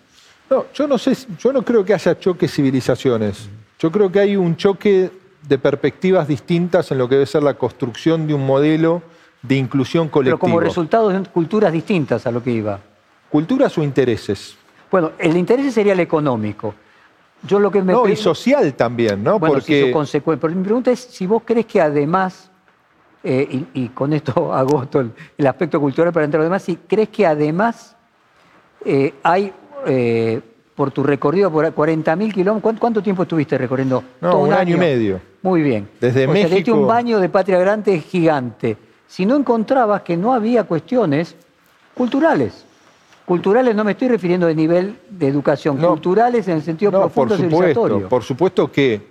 [0.50, 3.50] No, yo no sé, yo no creo que haya choques civilizaciones.
[3.80, 5.12] Yo creo que hay un choque
[5.45, 9.02] de perspectivas distintas en lo que debe ser la construcción de un modelo
[9.41, 10.39] de inclusión Pero colectiva.
[10.39, 12.80] como resultado de culturas distintas a lo que iba.
[13.30, 14.56] Culturas o intereses.
[14.89, 16.75] Bueno, el interés sería el económico.
[17.47, 19.39] Yo lo que me No, pre- y social también, ¿no?
[19.39, 22.51] Bueno, si Porque su consecu- Pero mi pregunta es si vos crees que además,
[23.23, 26.62] eh, y, y con esto agoto el, el aspecto cultural para entrar a lo demás,
[26.63, 27.95] si crees que además
[28.86, 29.51] eh, hay,
[29.88, 30.39] eh,
[30.75, 34.04] por tu recorrido por 40.000 kilómetros, ¿cuánto, tiempo estuviste recorriendo?
[34.19, 35.21] No, ¿Todo un año y medio.
[35.41, 35.88] Muy bien.
[35.99, 38.77] Desde o sea, diste México- un baño de Patria Grande gigante.
[39.12, 41.36] Si no encontrabas que no había cuestiones
[41.93, 42.63] culturales.
[43.26, 45.89] Culturales no me estoy refiriendo de nivel de educación, No.
[45.89, 49.02] culturales en el sentido No, por profundo supuesto, por supuesto que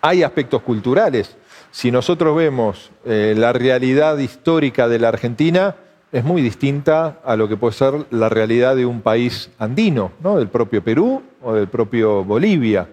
[0.00, 1.36] hay aspectos culturales.
[1.70, 5.76] Si nosotros vemos eh, la realidad histórica de la Argentina,
[6.10, 10.38] es muy distinta a lo que puede ser la realidad de un país andino, ¿no?
[10.38, 12.88] del propio Perú o del propio Bolivia.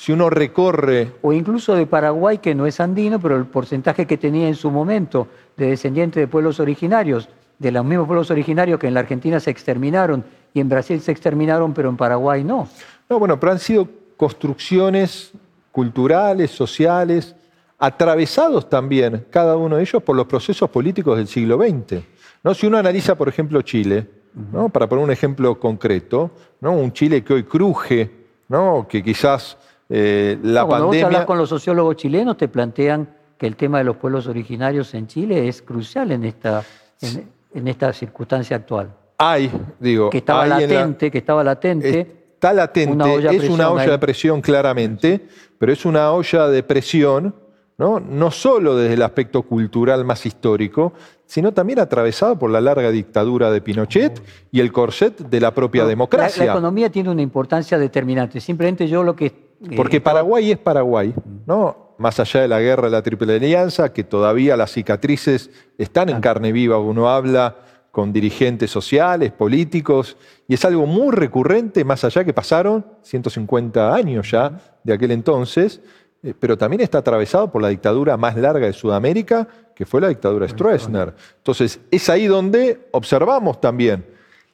[0.00, 4.16] Si uno recorre o incluso de Paraguay, que no es andino, pero el porcentaje que
[4.16, 8.86] tenía en su momento de descendientes de pueblos originarios, de los mismos pueblos originarios que
[8.86, 12.66] en la Argentina se exterminaron y en Brasil se exterminaron, pero en Paraguay no.
[13.10, 13.86] No, bueno, pero han sido
[14.16, 15.32] construcciones
[15.70, 17.36] culturales, sociales,
[17.78, 22.02] atravesados también, cada uno de ellos, por los procesos políticos del siglo XX.
[22.42, 22.54] ¿no?
[22.54, 24.08] Si uno analiza, por ejemplo, Chile,
[24.50, 24.70] ¿no?
[24.70, 26.30] para poner un ejemplo concreto,
[26.62, 26.72] ¿no?
[26.72, 28.10] un Chile que hoy cruje,
[28.48, 28.86] ¿no?
[28.88, 29.58] que quizás
[29.90, 31.06] eh, la No, Cuando vos pandemia...
[31.06, 35.06] hablas con los sociólogos chilenos, te plantean que el tema de los pueblos originarios en
[35.06, 36.62] Chile es crucial en esta,
[37.00, 38.94] en, en esta circunstancia actual.
[39.18, 42.00] Hay, digo, Que estaba la- latente, que estaba latente.
[42.34, 43.90] Está latente, Una olla es una olla ahí.
[43.90, 45.26] de presión claramente,
[45.58, 47.34] pero es una olla de presión,
[47.76, 48.00] ¿no?
[48.00, 50.92] no solo desde el aspecto cultural más histórico,
[51.26, 55.82] sino también atravesado por la larga dictadura de Pinochet y el corset de la propia
[55.82, 56.44] No, la- democracia.
[56.46, 58.40] La, economía tiene una importancia determinante.
[58.40, 59.49] Simplemente yo lo que...
[59.62, 61.14] eh, Porque Paraguay es Paraguay,
[61.46, 61.94] ¿no?
[61.98, 66.20] Más allá de la guerra de la Triple Alianza, que todavía las cicatrices están en
[66.20, 67.56] carne viva, uno habla
[67.90, 70.16] con dirigentes sociales, políticos,
[70.48, 75.80] y es algo muy recurrente, más allá que pasaron 150 años ya de aquel entonces,
[76.22, 80.08] eh, pero también está atravesado por la dictadura más larga de Sudamérica, que fue la
[80.08, 81.14] dictadura Stroessner.
[81.38, 84.06] Entonces, es ahí donde observamos también.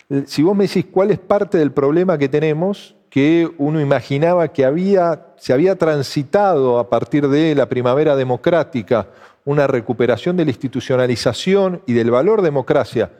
[0.08, 4.48] Eh, si vos me decís cuál es parte del problema que tenemos, que uno imaginaba
[4.48, 9.08] que había, se había transitado a partir de la primavera democrática
[9.46, 13.10] una recuperación de la institucionalización y del valor democracia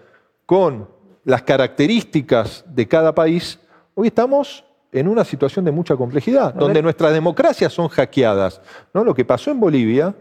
[0.44, 0.86] con
[1.24, 3.58] las características de cada país,
[3.94, 8.60] hoy estamos en una situación de mucha complejidad, donde nuestras democracias son hackeadas.
[8.92, 9.02] ¿no?
[9.02, 10.14] Lo que pasó en Bolivia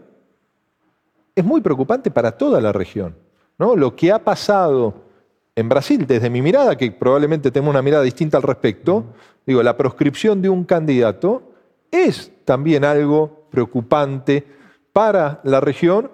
[1.34, 3.14] es muy preocupante para toda la región.
[3.58, 3.76] ¿no?
[3.76, 4.94] Lo que ha pasado
[5.56, 9.06] en Brasil, desde mi mirada, que probablemente tengo una mirada distinta al respecto,
[9.46, 11.42] digo, la proscripción de un candidato
[11.90, 14.46] es también algo preocupante
[14.92, 16.10] para la región,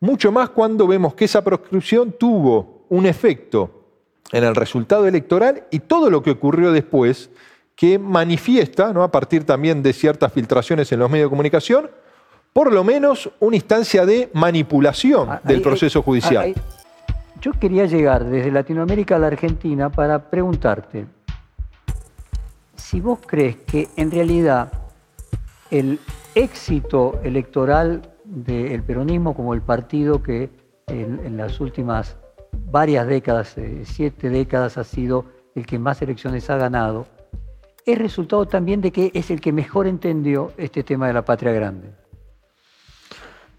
[0.00, 3.70] mucho más cuando vemos que esa proscripción tuvo un efecto
[4.32, 7.30] en el resultado electoral y todo lo que ocurrió después,
[7.74, 9.02] que manifiesta, ¿no?
[9.02, 11.90] a partir también de ciertas filtraciones en los medios de comunicación,
[12.54, 16.54] por lo menos una instancia de manipulación Ah, del proceso judicial.
[17.46, 21.06] Yo quería llegar desde Latinoamérica a la Argentina para preguntarte
[22.74, 24.72] si vos crees que en realidad
[25.70, 26.00] el
[26.34, 30.50] éxito electoral del peronismo como el partido que
[30.88, 32.16] en, en las últimas
[32.72, 37.06] varias décadas, eh, siete décadas, ha sido el que más elecciones ha ganado,
[37.84, 41.52] es resultado también de que es el que mejor entendió este tema de la patria
[41.52, 41.92] grande.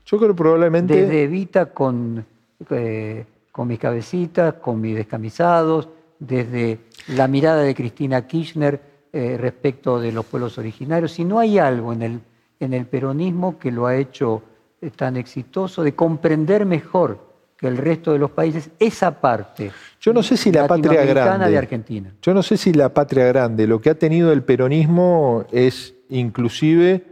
[0.06, 0.94] Yo creo probablemente...
[0.94, 2.26] Desde Evita con,
[2.70, 3.26] eh,
[3.58, 5.90] con mis cabecitas, con mis descamisados,
[6.20, 8.80] desde la mirada de Cristina Kirchner
[9.12, 11.14] eh, respecto de los pueblos originarios.
[11.14, 12.20] Si no hay algo en el,
[12.60, 14.44] en el peronismo que lo ha hecho
[14.80, 17.18] eh, tan exitoso, de comprender mejor
[17.58, 19.72] que el resto de los países esa parte.
[20.00, 22.14] Yo no sé si la patria grande de Argentina.
[22.22, 27.06] Yo no sé si la patria grande, lo que ha tenido el peronismo es inclusive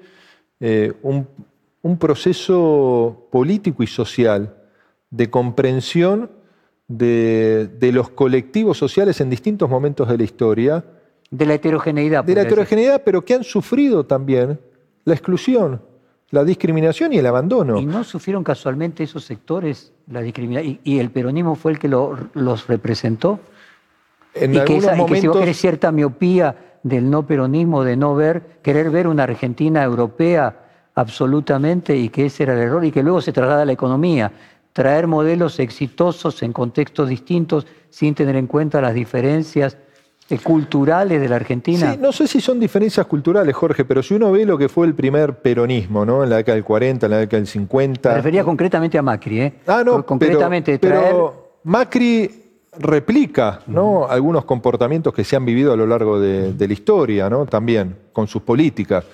[0.60, 1.28] eh, un,
[1.82, 4.56] un, proceso político y social
[5.16, 6.30] de comprensión
[6.88, 10.86] de, de, los colectivos sociales en distintos momentos de la historia.
[11.32, 12.24] De la heterogeneidad.
[12.24, 14.60] De la heterogeneidad, pero que han sufrido también
[15.04, 15.82] la exclusión
[16.32, 17.80] la discriminación y el abandono.
[17.80, 20.80] ¿Y no sufrieron casualmente esos sectores la discriminación?
[20.84, 23.40] ¿Y, el peronismo fue el que los representó?
[24.34, 25.12] En y, que esa, momentos...
[25.12, 29.24] y que si vos cierta miopía del no peronismo, de no ver, querer ver una
[29.24, 30.62] Argentina europea
[30.94, 34.32] absolutamente y que ese era el error y que luego se traslada a la economía.
[34.76, 39.78] Traer modelos exitosos en contextos distintos sin tener en cuenta las diferencias
[40.30, 41.94] eh, culturales de la Argentina.
[41.94, 44.86] Sí, no sé si son diferencias culturales, Jorge, pero si uno ve lo que fue
[44.86, 46.26] el primer peronismo, ¿no?
[46.26, 48.10] En la década del 40, en la década del 50.
[48.10, 49.54] Me refería concretamente a Macri, ¿eh?
[49.66, 52.44] Ah, no, concretamente pero, pero Macri
[52.78, 54.08] replica ¿no?
[54.10, 57.46] algunos comportamientos que se han vivido a lo largo de, la historia, ¿no?
[57.46, 59.06] También, con sus políticas.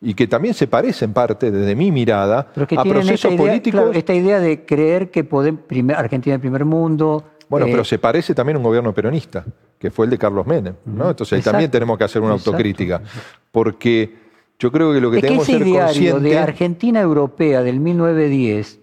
[0.00, 3.90] Y que también se parece en parte, desde mi mirada, a procesos políticos.
[3.94, 5.60] esta idea de creer que podemos,
[5.94, 9.44] Argentina el primer mundo, bueno, pero eh, se parece también a un gobierno peronista,
[9.76, 10.74] que fue el de Carlos Menem.
[10.86, 11.10] ¿no?
[11.10, 13.02] Entonces ahí también tenemos que hacer una autocrítica.
[13.50, 14.14] Porque
[14.56, 17.80] yo creo que lo que es tenemos que ese ser diario de Argentina Europea del
[17.80, 18.78] 1910,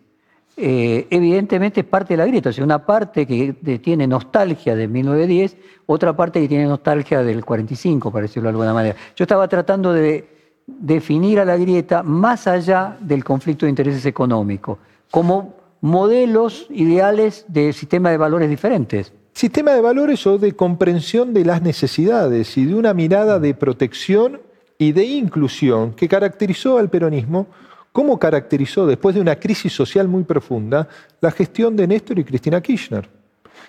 [0.58, 2.50] eh, evidentemente es parte de la grieta.
[2.50, 7.46] O sea, una parte que tiene nostalgia de 1910, otra parte que tiene nostalgia del
[7.46, 8.98] 45, para decirlo de alguna manera.
[9.16, 10.28] Yo estaba tratando de
[10.68, 14.78] definir a la grieta más allá del conflicto de intereses económicos,
[15.10, 19.14] como modelos ideales de sistema de valores diferentes.
[19.34, 24.42] Sistema de valores o de comprensión de las necesidades y de una mirada de protección
[24.78, 27.48] y de inclusión que caracterizó al peronismo,
[27.92, 30.88] como caracterizó después de una crisis social muy profunda
[31.22, 33.10] la gestión de Néstor y Cristina Kirchner.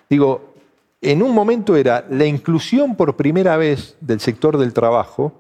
[0.09, 0.55] Digo,
[1.01, 5.39] en un momento era la inclusión por primera vez del sector del trabajo,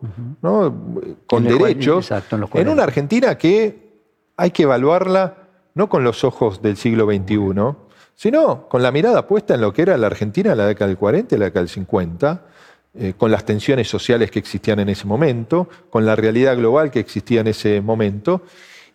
[1.26, 2.10] con derechos,
[2.54, 3.88] en una Argentina que
[4.36, 7.76] hay que evaluarla no con los ojos del siglo XXI,
[8.14, 10.98] sino con la mirada puesta en lo que era la Argentina en la década del
[10.98, 12.42] 40 y la década del 50,
[12.94, 16.98] eh, con las tensiones sociales que existían en ese momento, con la realidad global que
[17.00, 18.42] existía en ese momento.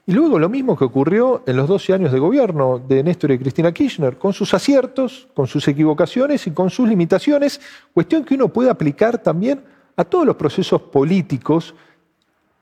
[0.06, 3.39] Y luego lo mismo que ocurrió en los 12 años de gobierno de Néstor y
[3.39, 7.62] Cristina Kirchner, con sus aciertos, con sus equivocaciones y con sus limitaciones,
[7.94, 9.62] cuestión que uno puede aplicar también
[9.96, 11.74] a todos los procesos políticos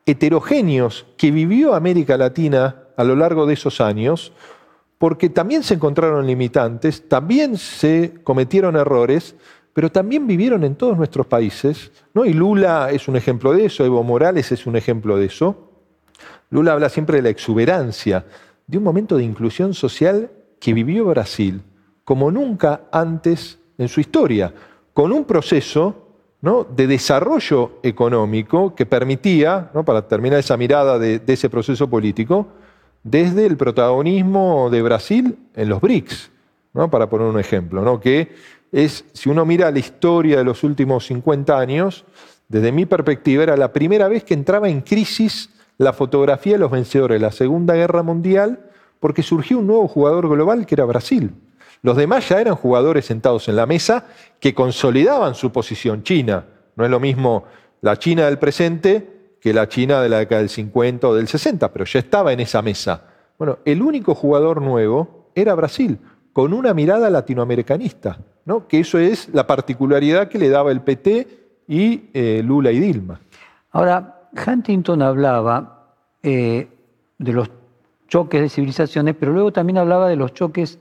[0.06, 4.34] heterogéneos que vivió América Latina a lo largo de esos años,
[5.00, 9.36] porque también se encontraron limitantes, también se cometieron errores,
[9.74, 12.24] pero también vivieron en todos nuestros países, ¿no?
[12.24, 15.71] Y Lula es un ejemplo de eso, Evo Morales es un ejemplo de eso.
[16.52, 18.26] Lula habla siempre de la exuberancia,
[18.68, 21.64] de un momento de inclusión social que vivió Brasil
[22.04, 24.54] como nunca antes en su historia,
[24.94, 26.08] con un proceso
[26.76, 32.48] de desarrollo económico que permitía, para terminar esa mirada de ese proceso político,
[33.04, 36.32] desde el protagonismo de Brasil en los BRICS,
[36.90, 38.36] para poner un ejemplo, que
[38.72, 42.06] es, si uno mira la historia de los últimos 50 años,
[42.50, 46.72] desde mi perspectiva era la primera vez que entraba en crisis la fotografía de los
[46.72, 51.34] vencedores de la Segunda Guerra Mundial, porque surgió un nuevo jugador global que era Brasil.
[51.82, 54.06] Los demás ya eran jugadores sentados en la mesa
[54.40, 56.04] que consolidaban su posición.
[56.04, 57.46] China, no es lo mismo
[57.82, 61.74] la China del presente que la China de la década del 50 o del 60,
[61.74, 63.06] pero ya estaba en esa mesa.
[63.40, 65.98] Bueno, el único jugador nuevo era Brasil,
[66.32, 68.68] con una mirada latinoamericanista, ¿no?
[68.68, 71.28] que eso es la particularidad que le daba el PT
[71.68, 73.20] y eh, Lula y Dilma.
[73.72, 76.68] Ahora, Huntington hablaba eh,
[77.18, 77.50] de los
[78.08, 80.80] choques de civilizaciones, pero luego también hablaba de los choques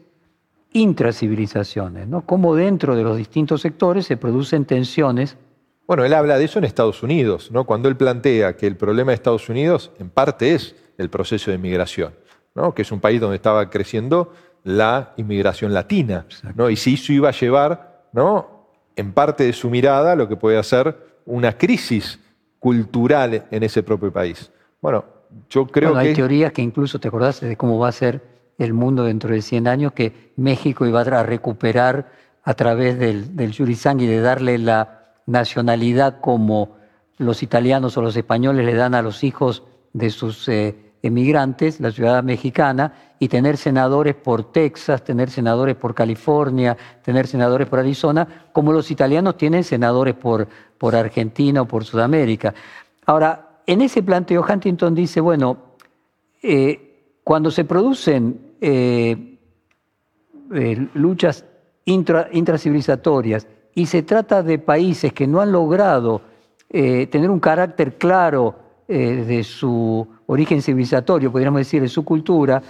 [0.73, 2.23] intracivilizaciones, ¿no?
[2.23, 5.37] cómo dentro de los distintos sectores se producen tensiones
[5.91, 7.65] bueno, él habla de eso en Estados Unidos, ¿no?
[7.65, 11.57] cuando él plantea que el problema de Estados Unidos en parte es el proceso de
[11.57, 12.15] inmigración,
[12.55, 12.73] ¿no?
[12.73, 14.33] que es un país donde estaba creciendo
[14.63, 16.71] la inmigración latina, ¿no?
[16.71, 18.69] y si eso iba a llevar ¿no?
[18.95, 22.21] en parte de su mirada lo que puede hacer una crisis
[22.61, 24.53] cultural en ese propio país.
[24.81, 25.05] Bueno,
[25.49, 26.09] yo creo bueno, que...
[26.11, 28.23] Hay teorías que incluso te acordás de cómo va a ser
[28.59, 32.13] el mundo dentro de 100 años, que México iba a recuperar
[32.45, 36.77] a través del, del y de darle la nacionalidad como
[37.17, 41.91] los italianos o los españoles le dan a los hijos de sus eh, emigrantes, la
[41.91, 48.27] ciudad mexicana, y tener senadores por Texas, tener senadores por California, tener senadores por Arizona,
[48.53, 52.55] como los italianos tienen senadores por, por Argentina o por Sudamérica.
[53.07, 55.57] Ahora, en ese planteo Huntington dice, bueno,
[56.43, 59.39] eh, cuando se producen eh,
[60.95, 61.45] luchas
[61.85, 66.23] intracivilizatorias y se trata de países que no han logrado
[66.69, 68.55] eh, tener un carácter claro
[68.93, 72.61] eh, de su origen civilizatorio, podríamos decir, de su cultura,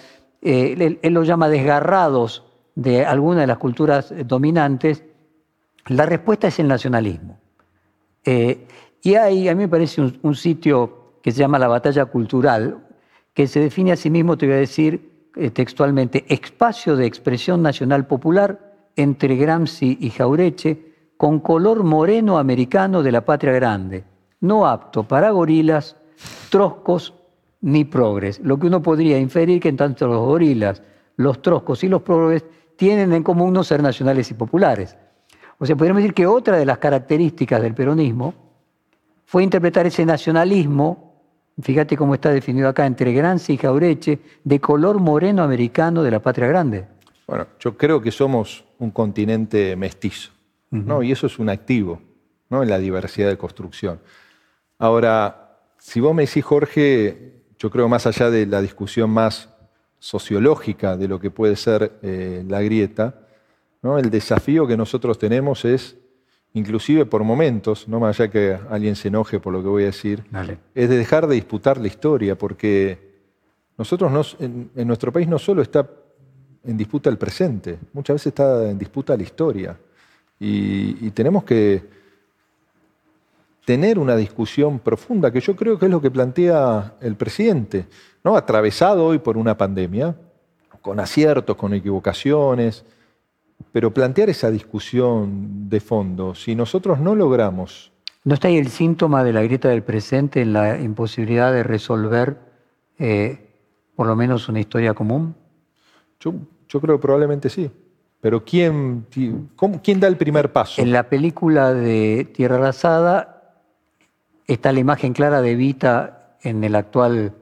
[0.43, 5.03] eh, él, lo llama desgarrados de alguna de las culturas dominantes,
[5.87, 7.39] la respuesta es el nacionalismo.
[9.03, 12.85] y hay, a mí me parece un, un, sitio que se llama la batalla cultural,
[13.33, 18.07] que se define a sí mismo, te voy a decir textualmente, espacio de expresión nacional
[18.07, 24.05] popular entre Gramsci y Jaureche, con color moreno americano de la patria grande,
[24.41, 25.97] no apto para gorilas,
[26.49, 27.15] troscos
[27.61, 28.41] ni progres.
[28.41, 30.83] Lo que uno podría inferir que en tanto los gorilas,
[31.17, 32.45] los troscos y los progres
[32.77, 34.97] tienen en común no ser nacionales y populares.
[35.59, 38.35] O sea, podríamos decir que otra de las características del peronismo
[39.27, 41.15] fue interpretar ese nacionalismo,
[41.61, 46.21] fíjate cómo está definido acá, entre Gramsci y Jaureche, de color moreno americano de la
[46.21, 46.87] patria grande.
[47.27, 50.33] Bueno, yo creo que somos un continente mestizo.
[50.71, 51.03] ¿no?
[51.03, 52.01] Y eso es un activo
[52.49, 52.63] ¿no?
[52.63, 54.01] en la diversidad de construcción.
[54.79, 55.40] Ahora,
[55.81, 59.49] si vos me decís, Jorge, yo creo más allá de la discusión más
[59.99, 63.27] sociológica de lo que puede ser eh, la grieta,
[63.83, 63.99] ¿no?
[63.99, 65.97] el desafío que nosotros tenemos es,
[66.53, 69.87] inclusive por momentos, no más allá que alguien se enoje por lo que voy a
[69.87, 70.25] decir,
[70.75, 73.11] es de dejar de disputar la historia, porque
[73.77, 75.89] nosotros en, nuestro país no solo está
[76.65, 79.79] en disputa el presente, muchas veces está en disputa la historia.
[80.39, 82.00] Y, tenemos que
[83.65, 87.87] tener una discusión profunda, que yo creo que es lo que plantea el presidente,
[88.25, 88.37] ¿no?
[88.37, 90.17] atravesado hoy por una pandemia,
[90.81, 92.85] con aciertos, con equivocaciones,
[93.73, 97.93] pero plantear esa discusión de fondo, si nosotros no logramos...
[98.23, 102.39] ¿No está ahí el síntoma de la grieta del presente en la imposibilidad de resolver
[102.99, 103.49] eh,
[103.97, 105.35] por lo menos una historia común?
[106.19, 106.35] Yo,
[106.69, 107.71] yo creo que probablemente sí.
[108.21, 109.07] Pero ¿quién,
[109.83, 110.83] ¿quién da el primer paso?
[110.83, 113.40] En la película de Tierra Arrasada
[114.55, 117.33] está la imagen clara de Evita en el actual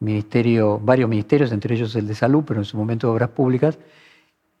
[0.00, 3.78] ministerio, varios ministerios, entre ellos el de salud, pero en su momento de obras públicas,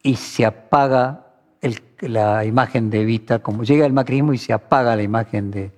[0.02, 1.26] y se apaga
[2.00, 5.72] la imagen de Evita, como llega el macrismo y se apaga la imagen de,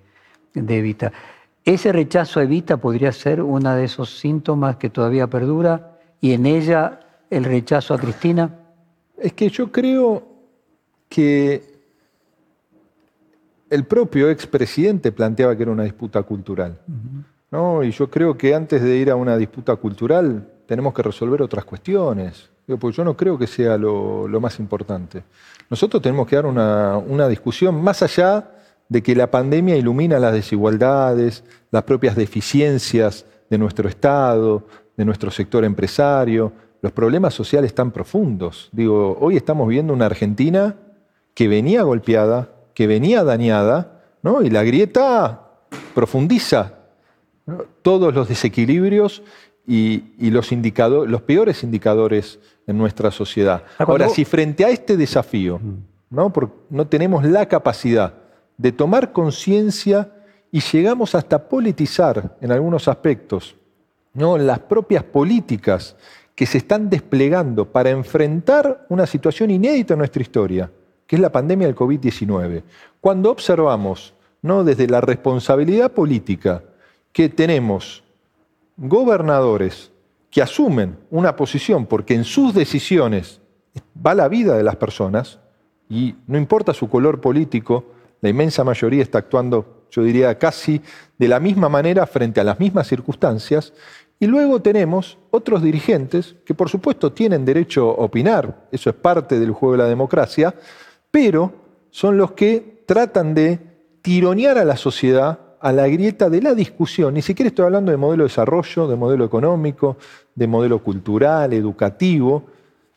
[0.53, 1.13] de Evita.
[1.65, 6.47] Ese rechazo a Evita podría ser uno de esos síntomas que todavía perdura y en
[6.47, 8.55] ella el rechazo a Cristina.
[9.17, 10.27] Es que yo creo
[11.09, 11.78] que
[13.71, 16.79] el propio expresidente planteaba que era una disputa cultural.
[17.51, 17.83] ¿no?
[17.83, 21.65] Y yo creo que antes de ir a una disputa cultural tenemos que resolver otras
[21.65, 22.51] cuestiones.
[22.67, 25.25] Porque yo no creo que sea lo, más importante.
[25.71, 28.51] Nosotros tenemos que dar una, una, discusión más allá
[28.89, 35.31] de que la pandemia ilumina las desigualdades, las propias deficiencias de nuestro Estado, de nuestro
[35.31, 36.53] sector empresario,
[36.83, 38.69] los problemas sociales tan profundos.
[38.73, 40.77] Digo, hoy estamos viendo una Argentina
[41.35, 44.41] que venía golpeada, que venía dañada, ¿no?
[44.41, 45.49] y la grieta
[45.97, 46.75] profundiza
[47.83, 49.25] todos los desequilibrios
[49.67, 50.49] y, los,
[51.09, 52.39] los peores indicadores
[52.69, 53.65] en nuestra sociedad.
[53.79, 55.61] Ahora, si frente a este desafío
[56.09, 56.33] ¿no?
[56.71, 58.15] no tenemos la capacidad
[58.57, 60.13] de tomar conciencia
[60.53, 63.57] y llegamos hasta politizar en algunos aspectos
[64.15, 64.39] ¿no?
[64.39, 65.97] las propias políticas
[66.37, 70.71] que se están desplegando para enfrentar una situación inédita en nuestra historia,
[71.09, 72.63] que es la pandemia del COVID-19.
[73.01, 74.63] Cuando observamos, ¿no?
[74.63, 76.63] desde la responsabilidad política,
[77.13, 78.05] que tenemos
[78.77, 79.91] gobernadores
[80.31, 83.41] que asumen una posición porque en sus decisiones
[84.07, 85.39] va la vida de las personas,
[85.89, 87.87] y no importa su color político,
[88.21, 90.83] la inmensa mayoría está actuando, yo diría, casi
[91.19, 93.73] de la misma manera frente a las mismas circunstancias,
[94.21, 99.41] y luego tenemos otros dirigentes que por supuesto tienen derecho a opinar, eso es parte
[99.41, 100.55] del juego de la democracia,
[101.11, 101.53] pero
[101.91, 103.59] son los que tratan de
[104.03, 107.15] tironear a la sociedad a la grieta de la discusión.
[107.15, 109.97] Ni siquiera estoy hablando de modelo de desarrollo, de modelo económico,
[110.35, 112.45] de modelo cultural, educativo,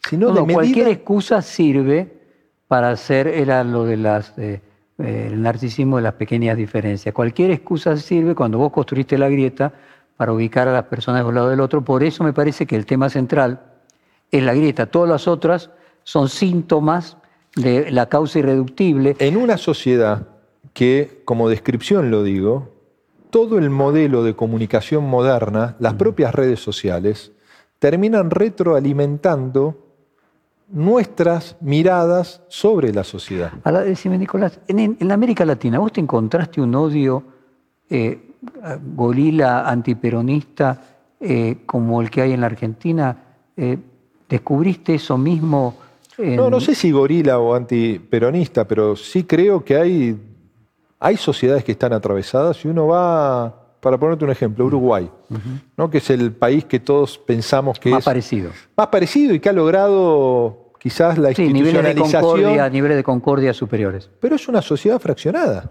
[0.08, 2.22] sino de Cualquier excusa sirve
[2.68, 4.38] para hacer, era lo de las...
[4.38, 4.62] Eh,
[5.02, 7.14] eh, el narcisismo de las pequeñas diferencias.
[7.14, 9.74] Cualquier excusa sirve cuando vos construiste la grieta
[10.16, 11.84] para ubicar a las personas de un lado del otro.
[11.84, 13.62] Por eso me parece que el tema central
[14.30, 14.86] es la grieta.
[14.86, 15.72] Todas las otras
[16.04, 17.18] son síntomas
[17.56, 19.16] de la causa irreductible.
[19.20, 20.28] En una sociedad
[20.74, 22.70] que, como descripción lo digo,
[23.30, 27.32] todo el modelo de comunicación moderna, las propias redes sociales,
[27.80, 29.78] terminan retroalimentando
[30.70, 33.52] nuestras miradas sobre la sociedad.
[33.64, 37.24] Ahora, decime, Nicolás, en, en América Latina, ¿vos te encontraste un odio
[37.90, 38.36] eh,
[38.96, 40.82] gorila antiperonista
[41.20, 43.18] eh, como el que hay en la Argentina?
[43.58, 43.78] Eh,
[44.30, 45.76] ¿Descubriste eso mismo?
[46.22, 50.18] En- No, no sé si gorila o antiperonista, pero sí creo que hay,
[51.00, 55.10] hay sociedades que están atravesadas y uno va, para ponerte un ejemplo, Uruguay,
[55.78, 55.90] ¿no?
[55.90, 58.52] que es el país que todos pensamos que Más es parecido.
[58.78, 63.04] más parecido y que ha logrado quizás la Sí, niveles de institucionalización, concordia, niveles de
[63.04, 64.10] concordia superiores.
[64.20, 65.70] pero es una sociedad fraccionada.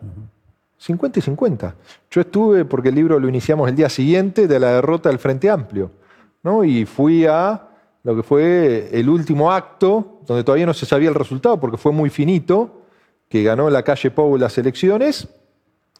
[0.78, 1.74] 50 y 50.
[2.10, 5.50] Yo estuve, porque el libro lo iniciamos el día siguiente de la derrota del Frente
[5.50, 5.90] Amplio,
[6.42, 6.64] ¿no?
[6.64, 7.68] y fui a
[8.02, 11.92] lo que fue el último acto, donde todavía no se sabía el resultado, porque fue
[11.92, 12.82] muy finito,
[13.28, 15.28] que ganó la calle Pou las elecciones,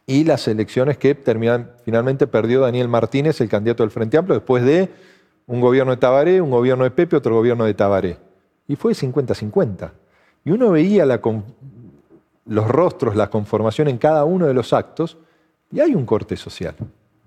[0.06, 4.64] y las elecciones que terminan, finalmente perdió Daniel Martínez, el candidato del Frente Amplio, después
[4.64, 4.88] de
[5.46, 8.18] un gobierno de Tabaré, un gobierno de Pepe, otro gobierno de Tabaré.
[8.66, 9.92] Y fue 50-50.
[10.44, 11.20] Y uno veía la
[12.46, 15.16] los rostros, la conformación en cada uno de los actos,
[15.70, 16.74] y hay un corte social,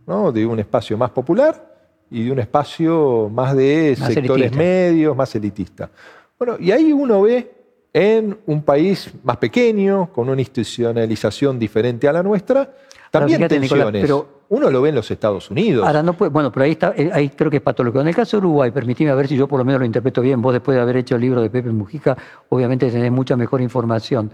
[0.06, 0.34] ¿no?
[0.34, 1.73] de un espacio más popular
[2.14, 4.58] y de un espacio más de Más sectores elitista.
[4.58, 5.90] medios, más elitista.
[6.38, 7.52] Bueno, y ahí uno ve
[7.92, 12.72] en un país más pequeño, con una institucionalización diferente a la nuestra,
[13.12, 14.02] también fíjate, Nicolás, tensiones.
[14.02, 15.86] pero- uno lo ve en los Estados Unidos.
[15.88, 18.02] Ahora no puede, bueno, pero ahí está, eh, ahí creo que es patológico.
[18.02, 20.22] En el caso de Uruguay, permitime a ver si yo por lo menos lo interpreto
[20.22, 20.44] bien.
[20.44, 22.16] Vos después de haber hecho el libro de Pepe Mujica,
[22.50, 24.30] obviamente tenés mucha mejor información.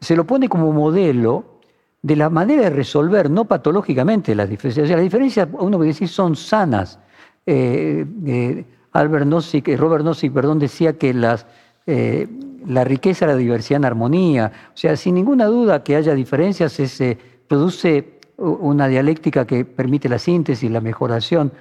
[0.00, 1.59] Se lo pone como modelo
[2.02, 4.84] de la manera de resolver, no patológicamente, las diferencias.
[4.84, 6.98] O sea, las diferencias, uno puede decir, son sanas.
[7.46, 11.46] Eh, eh, Albert Nozick, eh, Robert Nozick, perdón, decía que las,
[11.86, 12.26] eh,
[12.66, 14.50] la riqueza, la diversidad en armonía.
[14.68, 20.18] O sea, sin ninguna duda que haya diferencias, se- produce una dialéctica que permite la
[20.18, 21.52] síntesis, la mejoración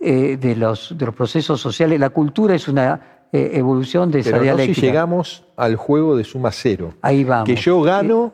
[0.00, 1.98] de, los, de los procesos sociales.
[2.00, 6.50] La cultura es una evolución de esa pero no si llegamos al juego de suma
[6.52, 6.94] cero.
[7.02, 7.46] Ahí vamos.
[7.48, 8.32] Que yo gano,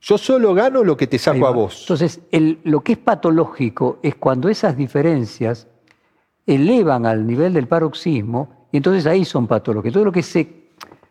[0.00, 1.82] yo solo gano lo que te saco a vos.
[1.82, 5.66] Entonces, el- lo que es patológico es cuando esas diferencias
[6.46, 9.92] elevan al nivel del paroxismo y entonces ahí son patológicos.
[9.94, 10.60] Todo lo que se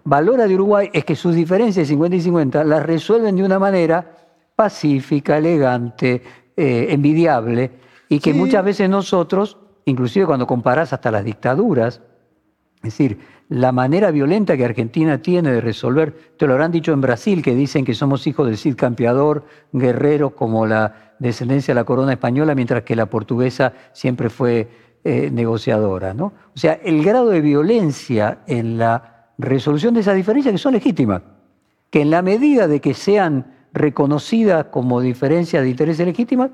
[0.04, 3.60] valora de Uruguay es que sus diferencias de 50 y 50 las resuelven de una
[3.60, 4.16] manera
[4.56, 6.22] pacífica, elegante,
[6.58, 7.72] eh, envidiable
[8.10, 8.38] y que Sí.
[8.38, 12.02] muchas veces nosotros, inclusive cuando comparás hasta las dictaduras,
[12.82, 13.20] es decir,
[13.50, 17.54] la manera violenta que Argentina tiene de resolver, te lo habrán dicho en Brasil, que
[17.54, 22.56] dicen que somos hijos del Cid campeador, guerreros como la descendencia de la corona española,
[22.56, 24.70] mientras que la portuguesa siempre fue
[25.04, 26.14] eh, negociadora.
[26.14, 26.26] ¿no?
[26.56, 31.22] O sea, el grado de violencia en la resolución de esas diferencias que son legítimas,
[31.90, 36.52] que en la medida de que sean reconocidas como diferencias de intereses legítimas,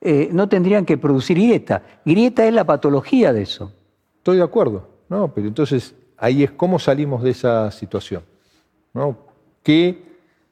[0.00, 1.82] eh, no tendrían que producir grieta.
[2.04, 3.72] Grieta es la patología de eso.
[4.18, 5.28] Estoy de acuerdo, ¿no?
[5.32, 8.22] Pero entonces ahí es cómo salimos de esa situación,
[8.92, 9.16] ¿no?
[9.62, 10.02] Que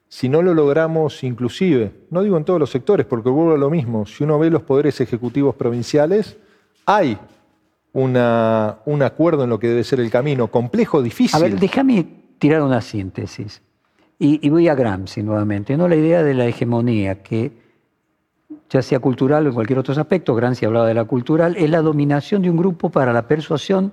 [0.09, 3.71] si no lo logramos inclusive, no digo en todos los sectores, porque vuelvo a lo
[3.71, 6.37] mismo, si uno ve los poderes ejecutivos provinciales,
[6.87, 7.19] hay
[7.95, 8.17] un
[9.03, 11.37] acuerdo en lo que debe ser el camino, complejo, difícil.
[11.37, 12.07] A ver, déjame
[12.39, 13.63] tirar una síntesis.
[14.19, 15.89] Y, y voy a Gramsci nuevamente, ¿no?
[15.89, 17.53] La idea de la hegemonía, que
[18.71, 21.83] ya sea cultural o en cualquier otro aspecto, Gramsci hablaba de la cultural, es la
[21.83, 23.93] dominación de un grupo para la persuasión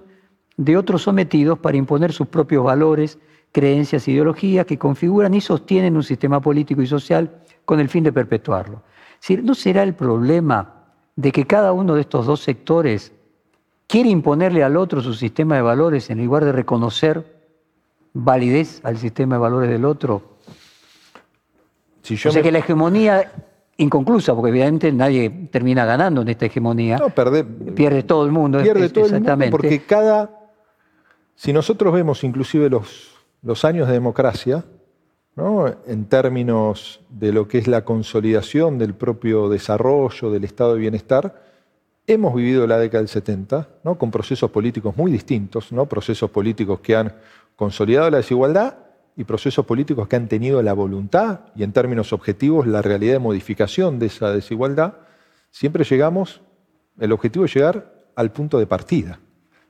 [0.59, 3.17] de otros sometidos para imponer sus propios valores,
[3.53, 7.31] creencias, ideologías que configuran y sostienen un sistema político y social
[7.63, 8.81] con el fin de perpetuarlo.
[9.41, 10.83] ¿no será el problema
[11.15, 13.13] de que cada uno de estos dos sectores
[13.87, 17.39] quiere imponerle al otro su sistema de valores en lugar de reconocer
[18.13, 20.21] validez al sistema de valores del otro?
[22.01, 23.31] Si yo o sea me- que la hegemonía
[23.77, 27.45] inconclusa, porque evidentemente nadie termina ganando en esta hegemonía, No, perder,
[27.75, 28.61] pierde todo el mundo.
[28.61, 29.51] pierde es- todo el mundo exactamente.
[29.51, 30.35] porque cada...
[31.39, 34.65] Si nosotros vemos inclusive los, años de democracia,
[35.37, 35.73] ¿no?
[35.87, 41.41] en términos de lo que es la consolidación del propio desarrollo, del estado de bienestar,
[42.07, 43.97] hemos vivido la década del 70 ¿no?
[43.97, 45.85] con procesos políticos muy distintos, ¿no?
[45.85, 47.15] procesos políticos que han
[47.55, 48.75] consolidado la desigualdad
[49.15, 53.19] y procesos políticos que han tenido la voluntad y en términos objetivos la realidad de
[53.19, 54.95] modificación de esa desigualdad,
[55.51, 56.41] siempre llegamos,
[56.99, 59.21] el objetivo es llegar al punto de partida,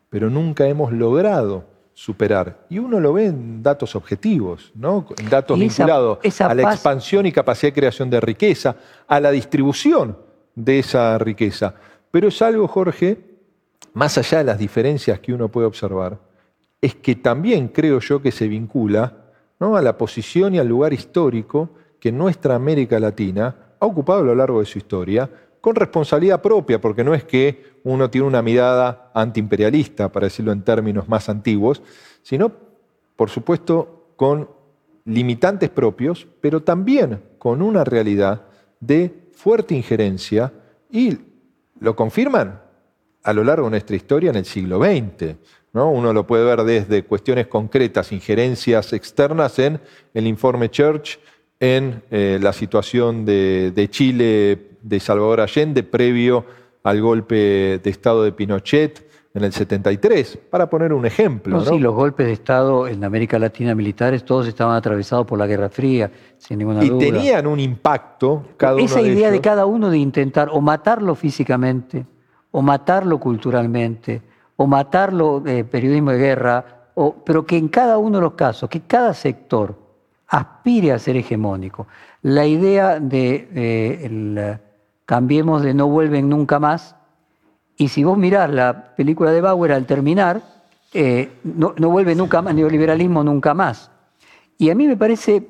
[0.10, 2.66] pero nunca hemos logrado superar.
[2.70, 5.06] Y uno lo ve en datos objetivos, ¿no?
[5.18, 8.76] en datos esa- vinculados esa a la paz- expansión y capacidad de creación de riqueza,
[9.08, 10.18] a la distribución
[10.56, 11.76] de esa riqueza.
[12.12, 13.18] Pero es algo, Jorge,
[13.94, 16.18] más allá de las diferencias que uno puede observar,
[16.82, 19.14] es que también creo yo que se vincula
[19.60, 19.76] ¿no?
[19.76, 24.36] a la posición y al lugar histórico que nuestra América Latina ha ocupado a lo
[24.36, 25.30] largo de su historia,
[25.62, 30.64] con responsabilidad propia, porque no es que uno tiene una mirada antiimperialista, para decirlo en
[30.64, 31.82] términos más antiguos,
[32.22, 32.52] sino,
[33.16, 34.50] por supuesto, con
[35.06, 38.46] limitantes propios, pero también con una realidad
[38.80, 40.52] de fuerte injerencia
[40.92, 41.18] y
[41.80, 42.62] lo confirman
[43.24, 45.36] a lo largo de nuestra historia en el siglo XX.
[45.74, 45.92] ¿no?
[45.92, 49.80] Uno lo puede ver desde cuestiones concretas, injerencias externas en
[50.14, 51.20] el informe Church,
[51.60, 56.46] en eh, la situación de, de Chile de Salvador Allende previo
[56.84, 61.58] al golpe de Estado de Pinochet, en el 73, para poner un ejemplo.
[61.58, 65.46] No, Sí, los golpes de Estado en América Latina militares, todos estaban atravesados por la
[65.46, 67.06] Guerra Fría, sin ninguna y duda.
[67.06, 70.62] Y tenían un impacto cada Esa uno de idea de cada uno de intentar o
[70.62, 72.06] matarlo físicamente,
[72.52, 74.22] o matarlo culturalmente,
[74.56, 76.66] o matarlo eh, periodismo de guerra,
[76.96, 79.78] o, pero que en cada uno de los casos, que cada sector
[80.28, 81.88] aspire a ser hegemónico.
[82.24, 84.60] La idea de eh, el,
[85.10, 86.96] cambiemos de no vuelven nunca más,
[87.76, 90.44] y si vos mirás la película de Bauer al terminar,
[90.94, 93.90] eh, no, no, vuelve nunca más, neoliberalismo nunca más.
[94.60, 95.48] Y a mí me parece,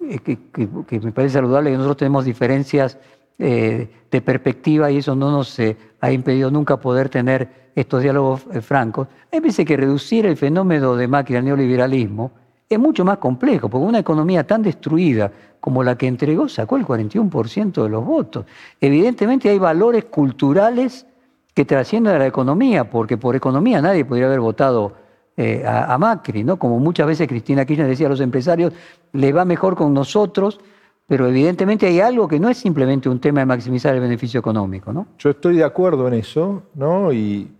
[0.00, 2.98] eh, que, me parece saludable que nosotros tenemos diferencias
[3.38, 5.56] eh, de perspectiva y eso no nos
[6.00, 9.06] ha impedido nunca poder tener estos diálogos francos.
[9.06, 12.32] A mí me parece que reducir el fenómeno de Macri al neoliberalismo
[12.70, 16.86] es mucho más complejo, porque una economía tan destruida como la que entregó sacó el
[16.86, 18.46] 41% de los votos.
[18.80, 21.04] Evidentemente hay valores culturales
[21.52, 24.92] que trascienden a la economía, porque por economía nadie podría haber votado
[25.36, 26.58] eh, a, Macri, ¿no?
[26.60, 28.72] Como muchas veces Cristina Kirchner decía a los empresarios,
[29.14, 30.60] le va mejor con nosotros,
[31.08, 34.92] pero evidentemente hay algo que no es simplemente un tema de maximizar el beneficio económico,
[34.92, 35.08] ¿no?
[35.18, 37.12] Yo estoy de acuerdo en eso, ¿no?
[37.12, 37.50] Y,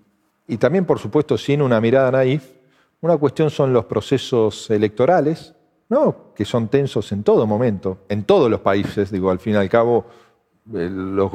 [0.46, 2.59] y también, por supuesto, sin una mirada naif,
[3.00, 5.54] una cuestión son los procesos electorales,
[5.88, 6.32] ¿no?
[6.34, 9.68] que son tensos en todo momento, en todos los países, digo, al fin y al
[9.68, 10.06] cabo,
[10.74, 11.30] eh, los,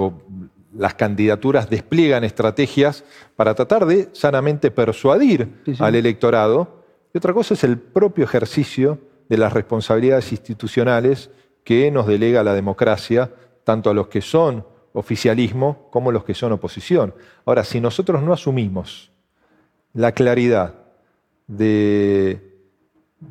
[0.74, 3.04] las candidaturas despliegan estrategias
[3.36, 5.84] para tratar de sanamente persuadir sí, sí.
[5.84, 6.84] al electorado.
[7.14, 9.00] Y otra cosa es el propio ejercicio
[9.30, 11.32] de las responsabilidades institucionales
[11.64, 13.32] que nos delega la democracia,
[13.64, 17.14] tanto a los que son oficialismo como a los que son oposición.
[17.46, 19.12] Ahora, si nosotros no asumimos
[19.94, 20.85] la claridad
[21.48, 22.42] de,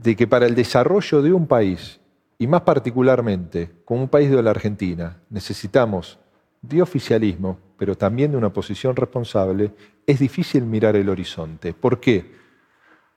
[0.02, 2.00] que para el desarrollo de un país,
[2.38, 6.18] y más particularmente como un país de la Argentina, necesitamos
[6.62, 9.72] de oficialismo, pero también de una posición responsable,
[10.06, 11.72] es difícil mirar el horizonte.
[11.72, 12.32] ¿Por qué?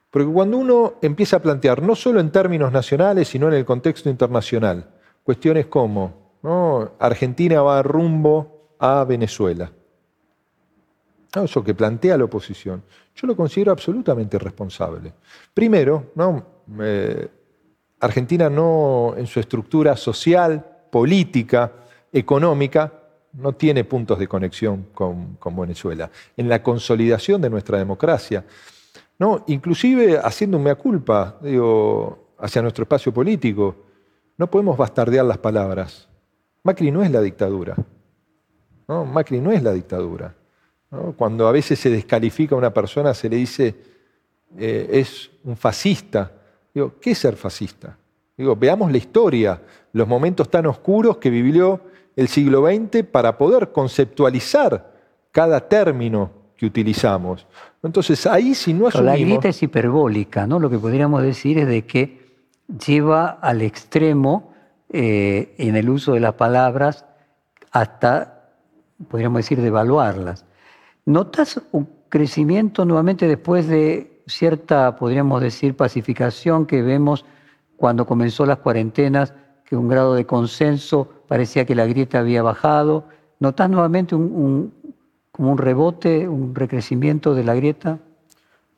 [0.10, 4.10] Porque cuando uno empieza a plantear, no solo en términos nacionales, sino en el contexto
[4.10, 4.90] internacional,
[5.24, 6.28] cuestiones como.
[7.00, 9.72] Argentina va rumbo a Venezuela.
[11.36, 11.44] ¿No?
[11.44, 12.84] Eso que plantea la oposición,
[13.16, 15.14] yo lo considero absolutamente responsable.
[15.54, 16.46] Primero, ¿no?
[16.80, 17.28] Eh,
[18.00, 21.72] Argentina no, en su estructura social, política,
[22.12, 22.94] económica,
[23.34, 26.10] no tiene puntos de conexión con, con, Venezuela.
[26.36, 28.46] En la consolidación de nuestra democracia,
[29.20, 29.44] ¿no?
[29.48, 33.76] inclusive haciendo un mea culpa digo, hacia nuestro espacio político,
[34.38, 36.08] no podemos bastardear las palabras.
[36.64, 37.76] Macri no es la dictadura.
[38.88, 39.06] ¿no?
[39.06, 40.36] Macri no es la dictadura.
[40.92, 41.14] ¿No?
[41.14, 43.76] Cuando a veces se descalifica a una persona, se le dice
[44.58, 46.32] eh, es un fascista.
[46.74, 47.98] Digo, ¿qué es ser fascista?
[48.38, 49.62] Digo, veamos la historia,
[49.94, 51.82] los momentos tan oscuros que vivió
[52.16, 54.94] el siglo XX para poder conceptualizar
[55.32, 57.46] cada término que utilizamos.
[57.84, 59.20] Entonces, ahí si no asumimos...
[59.20, 60.60] La grieta es hiperbólica, ¿no?
[60.60, 62.28] Lo que podríamos decir es de que
[62.86, 64.54] lleva al extremo
[64.90, 67.06] eh, en el uso de las palabras
[67.72, 68.52] hasta,
[69.10, 70.47] podríamos decir, devaluarlas.
[71.08, 77.24] ¿Notas un crecimiento nuevamente después de cierta, podríamos decir, pacificación que vemos
[77.78, 79.34] cuando comenzó las cuarentenas,
[79.64, 83.06] que un grado de consenso parecía que la grieta había bajado?
[83.40, 84.74] ¿Notas nuevamente un,
[85.32, 88.00] como un rebote, un recrecimiento de la grieta?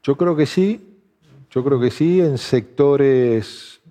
[0.04, 1.00] Yo creo que sí,
[1.50, 3.82] yo creo que sí, en sectores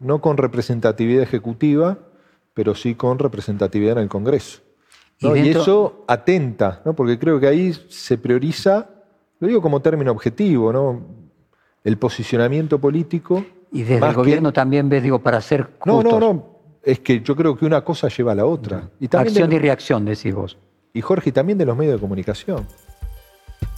[0.00, 1.98] no con representatividad ejecutiva,
[2.52, 4.60] pero sí con representatividad en el Congreso.
[5.20, 5.36] ¿No?
[5.36, 5.60] ¿Y, dentro...
[5.60, 6.94] y, eso atenta, ¿no?
[6.94, 8.88] porque creo que ahí se prioriza,
[9.40, 11.02] lo digo como término objetivo, ¿no?
[11.84, 13.44] el posicionamiento político.
[13.70, 14.54] Y desde el gobierno que...
[14.54, 16.04] también ves, digo, para ser justos.
[16.04, 16.46] No, no, no,
[16.82, 18.90] es que yo creo que una cosa lleva a la otra.
[18.98, 19.56] Y también Acción de...
[19.56, 20.58] y reacción, decís vos.
[20.92, 22.66] Y Jorge, también de los medios de comunicación.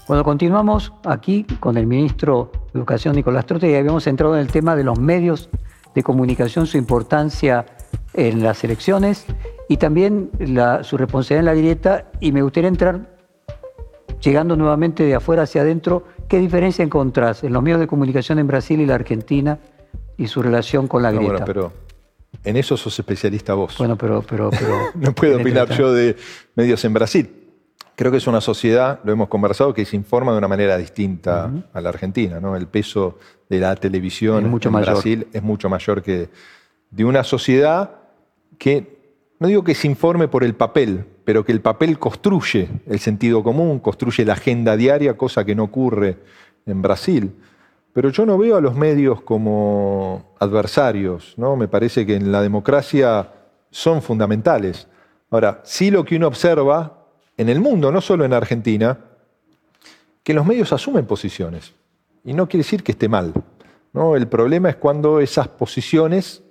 [0.06, 4.48] Cuando continuamos aquí con el ministro de Educación, Nicolás Trote, y habíamos entrado en el
[4.48, 5.48] tema de los medios
[5.94, 7.66] de comunicación, su importancia
[8.14, 9.26] en las elecciones
[9.68, 12.10] y también la, su responsabilidad en la grieta.
[12.20, 13.16] Y me gustaría entrar,
[14.20, 18.46] llegando nuevamente de afuera hacia adentro, ¿qué diferencia encontrás en los medios de comunicación en
[18.46, 19.58] Brasil y la Argentina
[20.16, 21.44] y su relación con la No, grieta?
[21.44, 21.72] bueno, pero
[22.44, 23.76] en eso sos especialista vos.
[23.78, 24.22] Bueno, pero...
[24.22, 26.16] pero, pero no puedo opinar yo de
[26.54, 27.30] medios en Brasil.
[27.96, 31.50] Creo que es una sociedad, lo hemos conversado, que se informa de una manera distinta
[31.72, 32.40] a la Argentina.
[32.40, 32.54] ¿no?
[32.54, 33.18] El peso
[33.48, 34.92] de la televisión mucho en mayor.
[34.92, 36.28] Brasil es mucho mayor que
[36.96, 37.90] de una sociedad
[38.58, 38.98] que,
[39.38, 43.42] no digo que se informe por el papel, pero que el papel construye el sentido
[43.42, 46.16] común, construye la agenda diaria, cosa que no ocurre
[46.64, 47.34] en Brasil.
[47.92, 51.54] Pero yo no veo a los medios como adversarios, ¿no?
[51.54, 53.30] Me parece que en la democracia
[53.70, 54.88] son fundamentales.
[55.30, 57.04] Ahora, sí lo que uno observa
[57.36, 58.98] en el mundo, no solo en Argentina,
[60.22, 61.74] que los medios asumen posiciones.
[62.24, 63.34] Y no quiere decir que esté mal.
[63.92, 64.16] ¿no?
[64.16, 66.42] El problema es cuando esas posiciones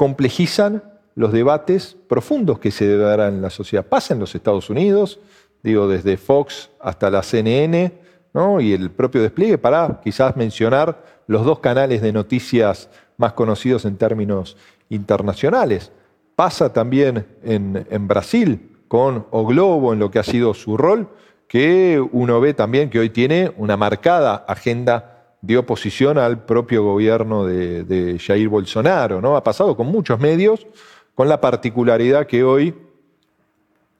[0.00, 0.82] complejizan
[1.14, 3.84] los debates profundos que se darán en la sociedad.
[3.84, 5.20] Pasa en los Estados Unidos,
[5.62, 7.92] digo, desde Fox hasta la CNN,
[8.32, 8.62] ¿no?
[8.62, 12.88] y el propio despliegue para quizás mencionar los dos canales de noticias
[13.18, 14.56] más conocidos en términos
[14.88, 15.92] internacionales.
[16.34, 21.10] Pasa también en, Brasil con O Globo en lo que ha sido su rol,
[21.46, 25.09] que uno ve también que hoy tiene una marcada agenda
[25.42, 29.20] de oposición al propio gobierno de, de Jair Bolsonaro.
[29.20, 29.36] ¿no?
[29.36, 30.66] Ha pasado con muchos medios,
[31.14, 32.74] con la particularidad que hoy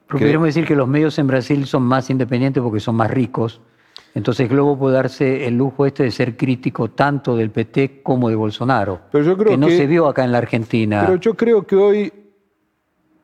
[0.09, 3.61] podríamos decir que los medios en Brasil son más independientes porque son más ricos.
[4.15, 8.35] Entonces Globo puede darse el lujo este de ser crítico tanto del PT como de
[8.35, 9.03] Bolsonaro.
[9.13, 11.05] Pero yo creo que no que- se vio acá en la Argentina.
[11.07, 12.13] Pero yo creo que hoy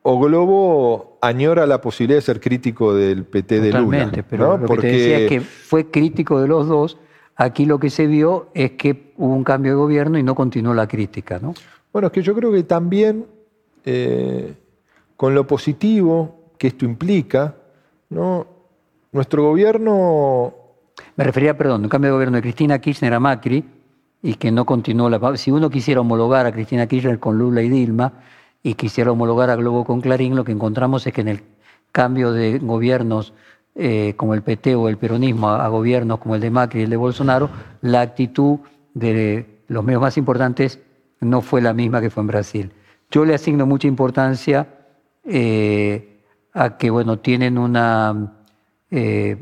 [0.08, 3.80] O Globo añora la posibilidad de ser crítico del PT de Lula.
[3.80, 4.58] Totalmente, pero ¿no?
[4.58, 6.96] lo que te decía es que fue crítico de los dos.
[7.36, 10.72] Aquí lo que se vio es que hubo un cambio de gobierno y no continuó
[10.72, 11.54] la crítica, ¿no?
[11.92, 13.26] Bueno, es que yo creo que también
[13.84, 14.54] eh,
[15.16, 17.54] con lo positivo que esto implica,
[18.10, 18.46] ¿no?
[19.12, 20.54] nuestro gobierno
[21.16, 23.64] Me refería, perdón, un cambio de gobierno de Cristina Kirchner a Macri
[24.22, 25.36] y que no continuó la...
[25.36, 28.12] Si uno quisiera homologar a Cristina Kirchner con Lula y Dilma
[28.62, 31.42] y quisiera homologar a Globo con Clarín, lo que encontramos es que en el
[31.92, 33.32] cambio de gobiernos
[33.76, 36.90] eh, como el PT o el peronismo a, gobiernos como el de Macri y el
[36.90, 37.50] de Bolsonaro,
[37.82, 38.58] la actitud
[38.94, 40.80] de los medios más importantes
[41.20, 42.72] no fue la misma que fue en Brasil.
[43.10, 44.66] Yo le asigno mucha importancia
[45.24, 46.20] eh,
[46.52, 48.32] a que, bueno, tienen una...
[48.90, 49.36] eh,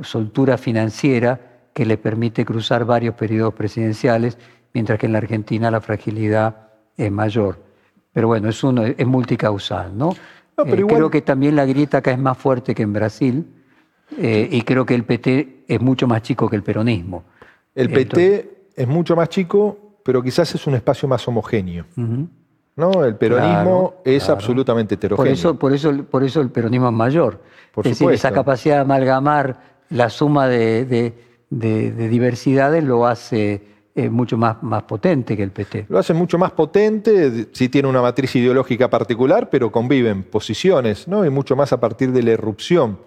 [0.00, 1.40] soltura financiera
[1.72, 4.38] que le permite cruzar varios periodos presidenciales,
[4.74, 7.58] mientras que en la Argentina la fragilidad es mayor.
[8.12, 10.14] Pero bueno, es, uno, es multicausal, ¿no?
[10.56, 12.92] No, pero Eh, igual- Creo que también la grieta acá es más fuerte que en
[12.92, 13.46] Brasil
[14.18, 17.24] eh, y creo que el PT es mucho más chico que el peronismo.
[17.74, 21.86] El PT es mucho más chico, pero quizás es un espacio más homogéneo.
[22.76, 23.04] ¿no?
[23.04, 24.34] El peronismo Claro, es claro.
[24.34, 25.32] absolutamente Por heterogéneo.
[25.32, 27.40] eso, por, eso, por eso el peronismo es mayor.
[27.72, 28.34] Por es decir, esa supuesto.
[28.34, 31.14] capacidad de amalgamar la suma de, de-
[31.50, 33.62] de- de diversidades lo hace
[33.94, 35.86] eh, mucho más, más potente que el PT.
[35.88, 41.24] Lo hace mucho más potente, sí tiene una matriz ideológica particular, pero conviven posiciones, ¿no?
[41.24, 42.98] Y mucho más a partir de la irrupción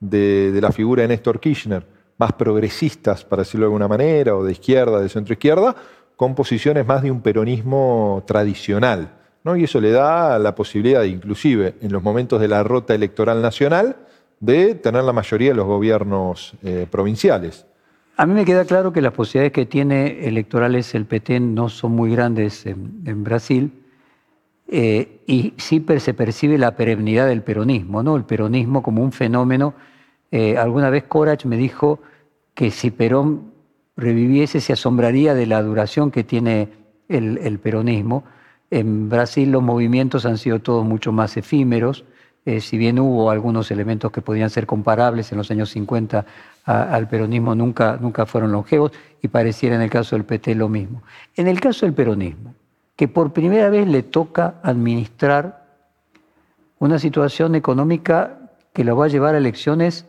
[0.00, 1.86] de, de la figura de Néstor Kirchner,
[2.18, 5.74] más progresistas, para decirlo de alguna manera, o de izquierda, de centro izquierda,
[6.16, 9.14] con posiciones más de un peronismo tradicional,
[9.44, 9.56] ¿no?
[9.56, 13.96] Y eso le da la posibilidad, inclusive en los momentos de la rota electoral nacional,
[14.40, 17.66] de tener la mayoría de los gobiernos eh, provinciales.
[18.16, 21.92] A mí me queda claro que las posibilidades que tiene electorales el PT no son
[21.92, 23.72] muy grandes en, Brasil
[24.68, 28.16] eh, y sí se percibe la perennidad del peronismo, ¿no?
[28.16, 29.74] El peronismo como un fenómeno.
[30.30, 32.00] Eh, alguna vez Corach me dijo
[32.54, 33.52] que si Perón
[33.96, 36.68] reviviese se asombraría de la duración que tiene
[37.08, 38.24] el, el peronismo.
[38.70, 42.04] En Brasil los movimientos han sido todos mucho más efímeros,
[42.46, 46.26] eh, si bien hubo algunos elementos que podían ser comparables en los años 50
[46.64, 48.92] a- al peronismo, nunca, nunca fueron longevos
[49.22, 51.02] y pareciera en el caso del PT lo mismo.
[51.36, 52.54] En el caso del peronismo,
[52.96, 55.64] que por primera vez le toca administrar
[56.78, 58.38] una situación económica
[58.72, 60.06] que lo va a llevar a elecciones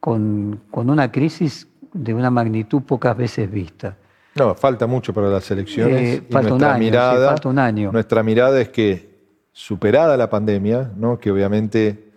[0.00, 3.96] con, con una crisis de una magnitud pocas veces vista.
[4.36, 6.00] No, falta mucho para las elecciones.
[6.18, 7.92] Eh, y falta un año, sí, mirada, falta un año.
[7.92, 9.14] Nuestra mirada es que,
[9.52, 11.18] superada la pandemia, ¿no?
[11.20, 12.10] que obviamente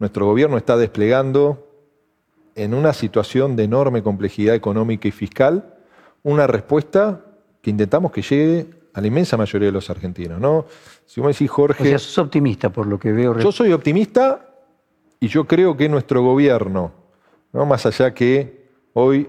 [0.00, 1.68] nuestro gobierno está desplegando
[2.54, 5.74] en una situación de enorme complejidad económica y fiscal,
[6.22, 7.20] una respuesta
[7.60, 10.40] que intentamos que llegue a la inmensa mayoría de los argentinos.
[10.40, 10.66] ¿no?
[11.06, 13.38] Si vos me decís, O Jorge, sea, sos optimista por lo que veo.
[13.38, 14.48] yo soy optimista
[15.20, 16.92] y yo creo que nuestro gobierno,
[17.52, 17.64] ¿no?
[17.66, 19.28] más allá que hoy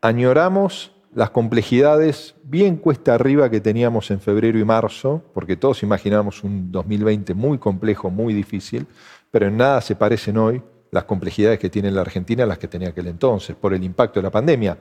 [0.00, 6.44] añoramos las complejidades bien cuesta arriba que teníamos en febrero y marzo, porque todos imaginamos
[6.44, 8.86] un 2020 muy complejo, muy difícil,
[9.30, 12.88] pero en nada se parecen hoy las complejidades que tiene la Argentina las que tenía
[12.88, 14.78] aquel entonces, por el impacto de la pandemia.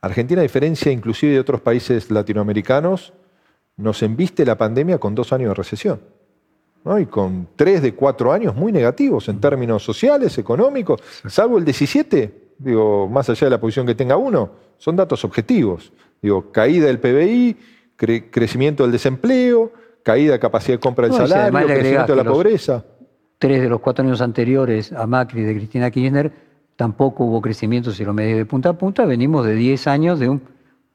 [0.00, 3.12] Argentina, a diferencia inclusive de otros países latinoamericanos,
[3.76, 6.00] nos embiste la pandemia con dos años de recesión.
[6.98, 12.54] Y con tres de cuatro años muy negativos en términos sociales, económicos, salvo el 17,
[12.58, 15.92] digo, más allá de la posición que tenga uno, son datos objetivos.
[16.20, 17.56] Digo, caída del PBI,
[18.30, 19.72] crecimiento del desempleo,
[20.02, 22.84] caída de capacidad de compra del salario, crecimiento de la pobreza.
[23.42, 26.30] Tres de los cuatro años anteriores a Macri de Cristina Kirchner
[26.76, 29.04] tampoco hubo crecimiento si lo medís de punta a punta.
[29.04, 30.40] Venimos de 10 años de un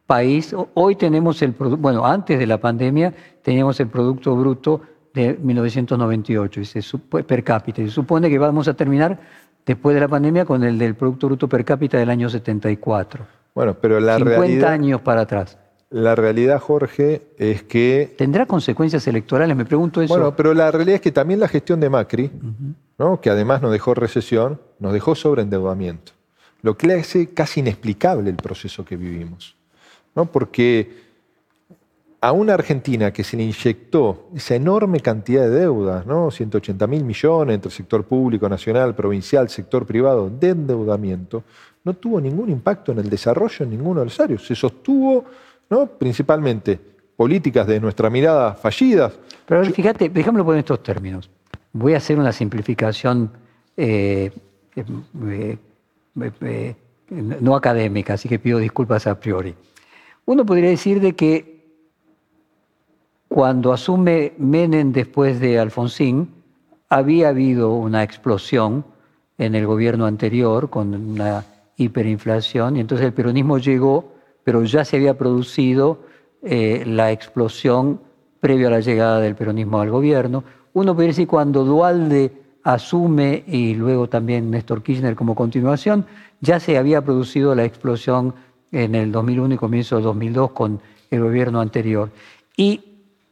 [0.06, 0.56] país.
[0.74, 4.80] Hoy tenemos el producto, bueno, antes de la pandemia teníamos el Producto Bruto
[5.14, 6.62] de 1998
[7.28, 7.82] per cápita.
[7.82, 9.20] Y se supone que vamos a terminar
[9.66, 13.26] después de la pandemia con el del Producto Bruto per cápita del año 74.
[13.56, 15.58] Bueno, pero la 50 años para atrás.
[15.90, 18.14] La realidad, Jorge, es que...
[18.18, 19.56] ¿Tendrá consecuencias electorales?
[19.56, 20.14] Me pregunto eso.
[20.14, 22.30] Bueno, pero la realidad es que también la gestión de Macri,
[22.98, 23.22] ¿no?
[23.22, 26.12] que además nos dejó recesión, nos dejó sobreendeudamiento.
[26.62, 29.56] Lo que hace casi inexplicable el proceso que vivimos.
[30.14, 30.26] ¿no?
[30.26, 31.08] Porque
[32.20, 36.32] a una Argentina que se le inyectó esa enorme cantidad de deudas, ¿no?
[36.32, 41.44] 180 mil millones entre sector público, nacional, provincial, sector privado, de endeudamiento,
[41.84, 44.42] no tuvo ningún impacto en el desarrollo en ninguno de los áreas.
[44.42, 45.26] Se sostuvo
[45.70, 45.88] ¿no?
[45.88, 46.80] principalmente
[47.16, 49.14] políticas de nuestra mirada fallidas.
[49.46, 51.30] Pero fíjate, déjamelo poner en estos términos.
[51.74, 53.32] Voy a hacer una simplificación
[53.76, 54.32] eh,
[54.76, 55.58] eh,
[56.32, 56.76] eh,
[57.10, 59.56] no académica, así que pido disculpas a priori.
[60.26, 61.58] Uno podría decir de que
[63.28, 66.30] cuando asume Menem después de Alfonsín,
[66.90, 68.86] había habido una explosión
[69.38, 71.44] en el gobierno anterior con una
[71.76, 74.17] hiperinflación y entonces el peronismo llegó
[74.48, 76.00] pero ya se había producido
[76.42, 78.00] eh, la explosión
[78.40, 80.46] previo a la llegada del peronismo al gobierno.
[80.72, 82.32] Uno puede decir cuando Dualde
[82.64, 86.06] asume y luego también Néstor Kirchner como continuación,
[86.40, 88.36] ya se había producido la explosión
[88.72, 90.80] en el 2001 y comienzo del 2002 con
[91.12, 92.10] el gobierno anterior.
[92.56, 92.82] Y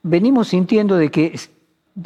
[0.04, 1.40] venimos sintiendo de que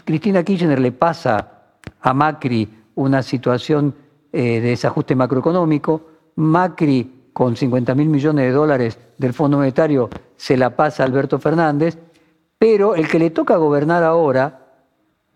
[0.06, 3.96] Cristina Kirchner le pasa a Macri una situación
[4.32, 6.04] eh, de desajuste macroeconómico,
[6.36, 11.40] Macri con 50 mil millones de dólares del Fondo Monetario se la pasa a Alberto
[11.40, 11.98] Fernández,
[12.58, 14.68] pero el que le toca gobernar ahora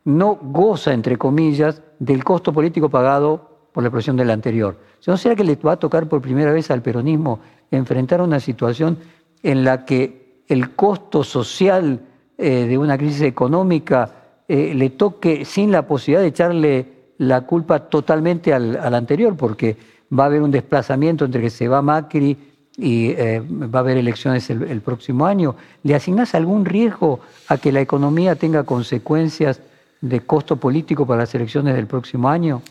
[0.03, 4.77] no goza, entre comillas, del costo político pagado por la explosión del anterior.
[5.07, 7.39] ¿No será que le va a tocar por primera vez al peronismo
[7.71, 8.97] enfrentar una situación
[9.41, 12.01] en la que el costo social
[12.37, 16.85] eh, de una crisis económica eh, le toque sin la posibilidad de echarle
[17.19, 19.37] la culpa totalmente al, al anterior?
[19.37, 22.37] Porque va a haber un desplazamiento entre que se va Macri
[22.77, 25.55] y eh, va a haber elecciones el, próximo año.
[25.83, 29.61] ¿Le asignás algún riesgo a que la economía tenga consecuencias
[30.01, 32.61] de costo político para las elecciones del próximo año?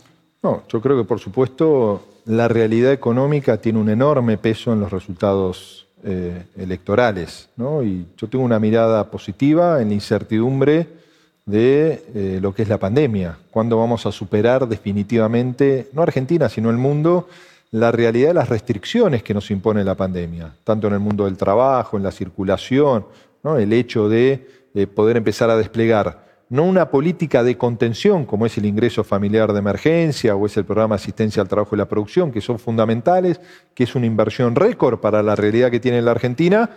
[0.42, 4.90] No, yo creo que por supuesto la realidad económica tiene un enorme peso en los
[4.90, 7.48] resultados eh, electorales.
[7.56, 7.82] ¿no?
[7.82, 11.01] Y yo tengo una mirada positiva en la incertidumbre
[11.44, 16.70] de eh, lo que es la pandemia, cuándo vamos a superar definitivamente, no Argentina, sino
[16.70, 17.28] el mundo,
[17.72, 21.36] la realidad de las restricciones que nos impone la pandemia, tanto en el mundo del
[21.36, 23.06] trabajo, en la circulación,
[23.42, 23.58] ¿no?
[23.58, 28.58] el hecho de eh, poder empezar a desplegar no una política de contención como es
[28.58, 31.88] el ingreso familiar de emergencia o es el programa de asistencia al trabajo y la
[31.88, 33.40] producción, que son fundamentales,
[33.74, 36.68] que es una inversión récord para la realidad que tiene la Argentina,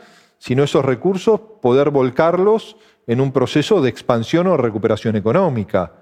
[0.46, 2.78] sino esos recursos poder volcarlos
[3.08, 5.94] en un proceso de expansión o recuperación económica.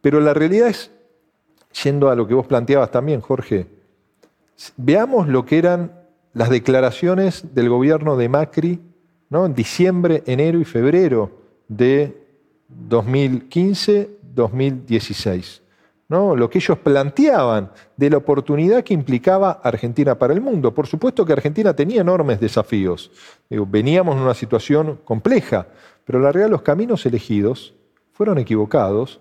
[0.00, 0.90] Pero la realidad es,
[1.84, 3.68] yendo a lo que vos planteabas también, Jorge,
[4.76, 5.92] veamos lo que eran
[6.32, 8.80] las declaraciones del gobierno de Macri
[9.30, 9.46] ¿no?
[9.46, 11.30] en diciembre, enero y febrero
[11.68, 12.26] de
[12.88, 15.61] 2015-2016.
[16.12, 20.74] Lo que ellos planteaban de la oportunidad que implicaba Argentina para el mundo.
[20.74, 23.10] Por supuesto que Argentina tenía enormes desafíos.
[23.48, 25.68] veníamos en una situación compleja,
[26.04, 27.74] pero la realidad los caminos elegidos
[28.12, 29.20] fueron equivocados,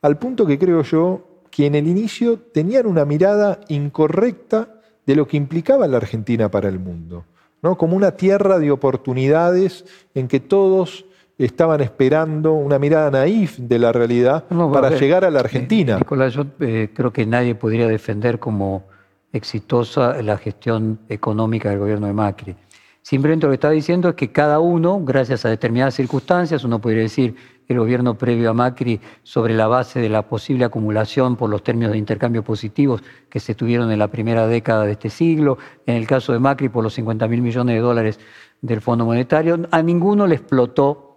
[0.00, 5.26] al punto que creo yo que en el inicio tenían una mirada incorrecta de lo
[5.26, 7.24] que implicaba la Argentina para el mundo,
[7.62, 7.76] ¿no?
[7.76, 9.84] como una tierra de oportunidades
[10.14, 11.04] en que todos
[11.38, 15.94] estaban esperando una mirada naif de la realidad para llegar a la Argentina.
[15.94, 18.84] Eh, Nicolás, yo eh, creo que nadie podría defender como
[19.32, 22.56] exitosa la gestión económica del gobierno de Macri.
[23.02, 27.02] Simplemente lo que estaba diciendo es que cada uno, gracias a determinadas circunstancias, uno podría
[27.02, 27.36] decir
[27.68, 31.92] el gobierno previo a Macri sobre la base de la posible acumulación por los términos
[31.92, 36.06] de intercambio positivos que se tuvieron en la primera década de este siglo, en el
[36.06, 38.20] caso de Macri por los 50 mil millones de dólares
[38.60, 41.07] del Fondo Monetario, a ninguno le explotó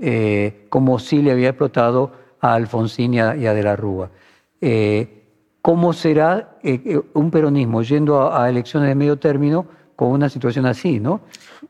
[0.00, 4.10] eh, como sí le había explotado a Alfonsín y a, De la Rúa.
[4.60, 5.20] Eh,
[5.62, 10.98] ¿cómo será eh, un peronismo yendo a, elecciones de medio término con una situación así,
[10.98, 11.20] ¿no?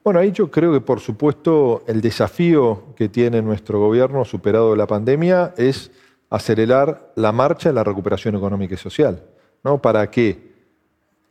[0.04, 4.86] Bueno, ahí yo creo que por supuesto el desafío que tiene nuestro gobierno superado la
[4.86, 5.90] pandemia es
[6.30, 9.24] acelerar la marcha en la recuperación económica y social,
[9.64, 9.82] ¿no?
[9.82, 10.50] Para que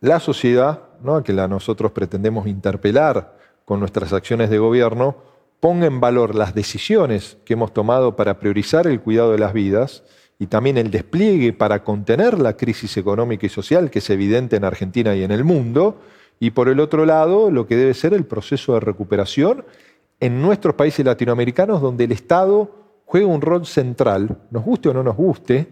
[0.02, 1.24] la sociedad, ¿no?
[1.24, 5.18] que nosotros pretendemos interpelar con nuestras acciones de gobierno,
[5.60, 10.04] ponga en valor las decisiones que hemos tomado para priorizar el cuidado de las vidas
[10.38, 14.64] y también el despliegue para contener la crisis económica y social que es evidente en
[14.64, 16.00] Argentina y en el mundo,
[16.40, 19.66] y por el otro lado, lo que debe ser el proceso de recuperación
[20.22, 22.72] en nuestros países latinoamericanos, donde el Estado
[23.06, 25.68] juega un rol central, nos guste o no nos guste,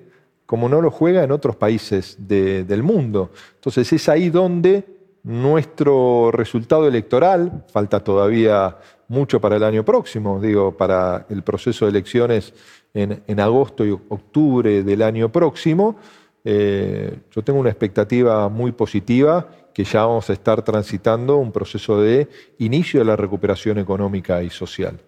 [0.46, 3.32] como no lo juega en otros países del mundo.
[3.56, 4.86] Entonces es ahí donde
[5.24, 8.78] nuestro resultado electoral, falta todavía
[9.08, 12.54] mucho para el año próximo, digo, para el proceso de elecciones
[12.94, 15.98] en, agosto y octubre del año próximo,
[16.44, 22.02] eh, yo tengo una expectativa muy positiva que ya vamos a estar transitando un proceso
[22.02, 22.28] de
[22.58, 25.00] inicio de la recuperación económica y social.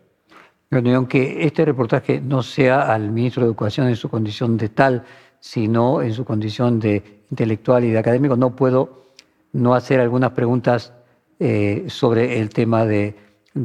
[0.71, 5.03] Aunque este reportaje no sea al ministro de Educación en su condición de tal,
[5.39, 9.05] sino en su condición de intelectual y de académico, no puedo
[9.53, 10.93] no hacer algunas preguntas
[11.39, 13.15] eh, sobre el tema de,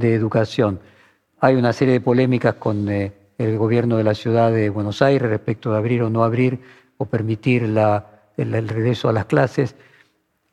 [0.03, 0.80] educación.
[1.40, 5.28] Hay una serie de polémicas con eh, el gobierno de la ciudad de Buenos Aires
[5.28, 6.61] respecto de abrir o no abrir
[6.99, 9.74] o permitir el, regreso a las clases.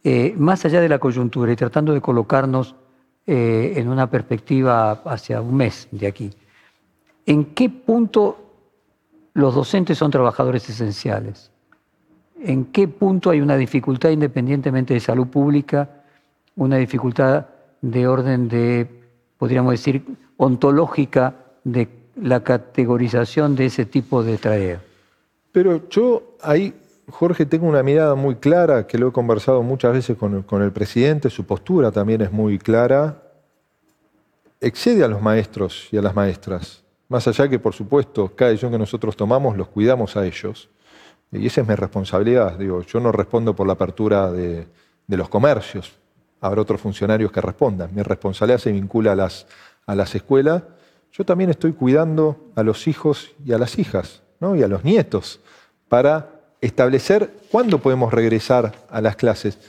[0.04, 2.76] Eh, más allá de la coyuntura y tratando de colocarnos
[3.28, 6.32] en una perspectiva hacia un mes de aquí,
[7.26, 8.36] ¿en qué punto
[9.34, 11.52] los docentes son trabajadores esenciales?
[12.44, 16.04] en qué punto hay una dificultad independientemente de salud pública,
[16.56, 17.48] una dificultad
[17.82, 19.01] de orden de,
[19.42, 20.04] podríamos decir,
[20.38, 21.34] ontológica
[21.64, 24.84] de la categorización de ese tipo de tarea.
[25.52, 26.76] Pero yo ahí,
[27.10, 31.32] Jorge, tengo una mirada muy clara, que lo he conversado muchas veces con el, presidente,
[31.32, 33.20] su postura también es muy clara,
[34.60, 36.84] excede a los maestros y a las maestras.
[37.10, 40.70] Más allá que, por supuesto, cada decisión que nosotros tomamos los cuidamos a ellos.
[41.32, 42.60] Y esa es mi responsabilidad.
[42.60, 44.68] Digo, yo no respondo por la apertura de,
[45.08, 45.94] los comercios.
[46.42, 47.94] Habrá otros funcionarios que respondan.
[47.94, 49.48] Mi responsabilidad se vincula a las,
[49.86, 50.64] a las escuelas.
[51.14, 54.56] Yo también estoy cuidando a los hijos y a las hijas, ¿no?
[54.56, 55.40] y a los nietos,
[55.88, 59.60] para establecer cuándo podemos regresar a las clases.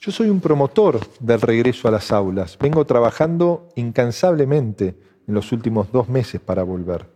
[0.00, 2.56] Yo soy un promotor del regreso a las aulas.
[2.60, 4.94] Vengo trabajando incansablemente
[5.26, 7.06] en los últimos dos meses para volver.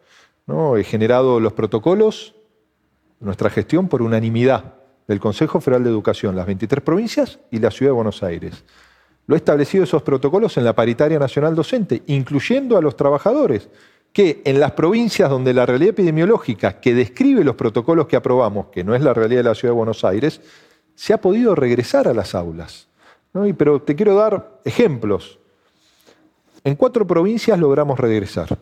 [0.46, 0.76] ¿no?
[0.76, 2.34] He generado los protocolos,
[3.20, 4.74] nuestra gestión por unanimidad
[5.06, 8.64] del Consejo Federal de Educación, las 23 provincias y la Ciudad de Buenos Aires.
[9.26, 13.68] Lo he establecido esos protocolos en la paritaria nacional docente, incluyendo a los trabajadores,
[14.12, 18.84] que en las provincias donde la realidad epidemiológica que describe los protocolos que aprobamos, que
[18.84, 20.40] no es la realidad de la Ciudad de Buenos Aires,
[20.94, 22.88] se ha podido regresar a las aulas.
[23.56, 25.38] Pero te quiero dar ejemplos.
[26.64, 28.58] En cuatro provincias logramos regresar.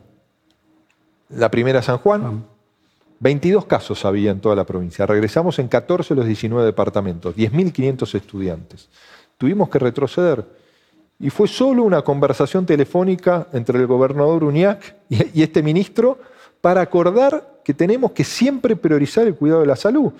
[1.31, 2.45] La primera San Juan,
[3.19, 5.07] 22 casos había en toda la provincia.
[5.07, 8.89] Regresamos en 14 de los 19 departamentos, 10.500 estudiantes.
[9.41, 10.45] Tuvimos que retroceder.
[11.19, 16.19] Y fue solo una conversación telefónica entre el gobernador Uñac y este ministro
[16.61, 20.13] para acordar que tenemos que siempre priorizar el cuidado de la salud.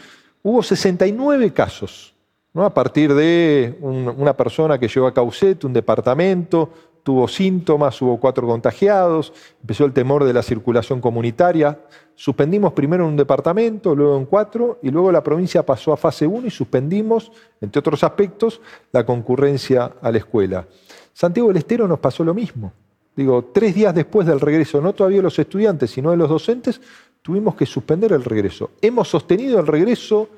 [0.43, 2.15] Hubo 69 casos,
[2.55, 2.65] ¿no?
[2.65, 6.71] a partir de una persona que llegó a Caucete, un departamento,
[7.03, 11.79] tuvo síntomas, hubo cuatro contagiados, empezó el temor de la circulación comunitaria.
[12.15, 16.27] Suspendimos primero en un departamento, luego en cuatro, y luego la provincia pasó a fase
[16.27, 18.61] 1 y suspendimos, entre otros aspectos,
[18.93, 20.67] la concurrencia a la escuela.
[21.13, 22.73] Santiago del Estero nos pasó lo mismo.
[23.17, 26.81] Digo, tres días después del regreso, no todavía los estudiantes, sino de los docentes,
[27.23, 28.71] tuvimos que suspender el regreso.
[28.81, 30.29] Hemos sostenido el regreso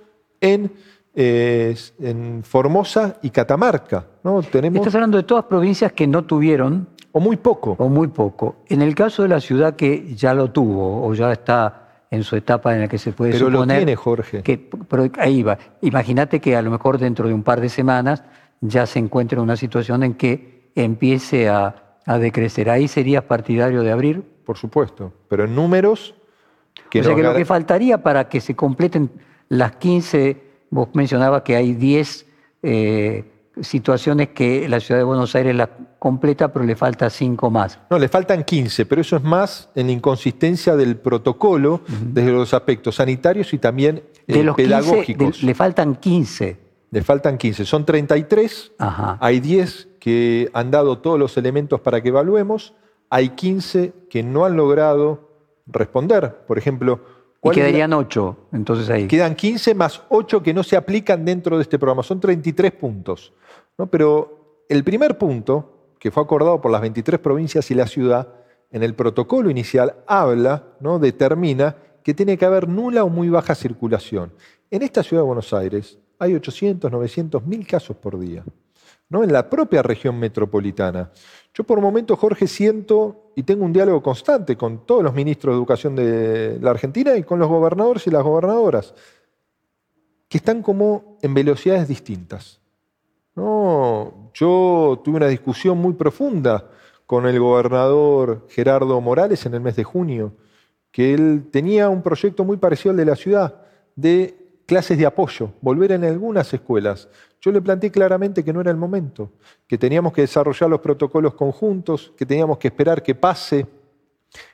[0.41, 0.73] en
[1.15, 4.07] en Formosa y Catamarca.
[4.25, 4.43] ¿no?
[4.43, 4.79] Tenemos...
[4.79, 6.89] Estás hablando de todas provincias que no tuvieron.
[7.13, 7.77] O muy poco.
[7.79, 8.57] O muy poco.
[8.69, 12.37] En el caso de la ciudad que ya lo tuvo, o ya está en su
[12.37, 13.67] etapa en la que se puede pero suponer...
[13.67, 14.43] Pero lo tiene, Jorge.
[14.43, 15.59] Que, pero ahí va.
[15.83, 18.23] Imagínate que a lo mejor dentro de un par de semanas
[18.61, 22.71] ya se encuentre en una situación en que empiece a, a decrecer.
[22.71, 24.23] ¿Ahí serías partidario de abrir?
[24.45, 25.13] Por supuesto.
[25.29, 26.15] Pero en números...
[26.89, 29.11] Que o sea que lo que faltaría para que se completen
[29.49, 32.27] las 15 Vos mencionabas que hay 10
[32.62, 33.25] eh,
[33.61, 35.68] situaciones que la ciudad de Buenos Aires la
[35.99, 37.79] completa, pero le falta 5 más.
[37.91, 42.95] No, le faltan 15, pero eso es más en inconsistencia del protocolo desde los aspectos
[42.95, 45.43] sanitarios y también de los pedagógicos.
[45.43, 46.57] le faltan 15.
[46.91, 52.09] Le faltan 15, son 33, hay 10 que han dado todos los elementos para que
[52.09, 52.73] evaluemos,
[53.11, 55.29] hay 15 que no han logrado
[55.66, 56.45] responder.
[56.47, 57.01] Por ejemplo,
[57.45, 59.09] Y quedarían 8, entonces ahí.
[59.09, 62.03] Quedan 15 más 8 que no se aplican dentro de este programa.
[62.03, 63.32] Son 33 puntos.
[63.76, 63.88] ¿no?
[63.88, 68.28] Pero el primer punto, que fue acordado por las 23 provincias y la ciudad,
[68.70, 70.99] en el protocolo inicial habla, ¿no?
[70.99, 74.32] determina que tiene que haber nula o muy baja circulación.
[74.70, 78.45] En esta ciudad de Buenos Aires hay 800, 900, 1000 casos por día.
[79.09, 79.24] ¿no?
[79.24, 81.11] En la propia región metropolitana.
[81.55, 85.59] Yo por momentos, Jorge, siento y tengo un diálogo constante con todos los ministros de
[85.59, 88.95] Educación de la Argentina y con los gobernadores y las gobernadoras,
[90.29, 92.61] que están como en velocidades distintas.
[93.35, 96.71] No, yo tuve una discusión muy profunda
[97.07, 100.33] con el gobernador Gerardo Morales en el mes de junio,
[100.91, 103.63] que él tenía un proyecto muy parecido al de la ciudad,
[103.97, 107.09] de clases de apoyo, volver en algunas escuelas.
[107.41, 109.33] Yo le planteé claramente que no era el momento,
[109.67, 113.67] que teníamos que desarrollar los protocolos conjuntos, que teníamos que esperar que pase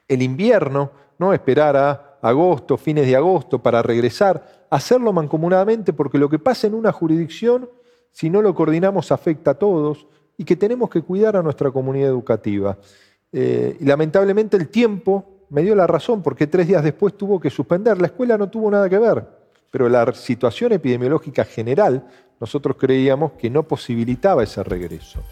[0.06, 6.28] el invierno, no esperar a agosto, fines de agosto para regresar, hacerlo mancomunadamente porque lo
[6.28, 7.68] que pasa en una jurisdicción,
[8.10, 10.06] si no lo coordinamos, afecta a todos
[10.36, 12.78] y que tenemos que cuidar a nuestra comunidad educativa.
[13.32, 17.50] Eh, y lamentablemente el tiempo me dio la razón porque tres días después tuvo que
[17.50, 18.00] suspender.
[18.00, 19.24] La escuela no tuvo nada que ver,
[19.70, 22.06] pero la situación epidemiológica general
[22.40, 25.22] nosotros creíamos que no posibilitaba ese regreso.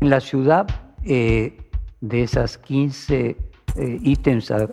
[0.00, 0.66] En la ciudad,
[1.04, 1.58] eh,
[2.00, 3.36] de esas 15
[3.76, 4.66] eh, ítems a,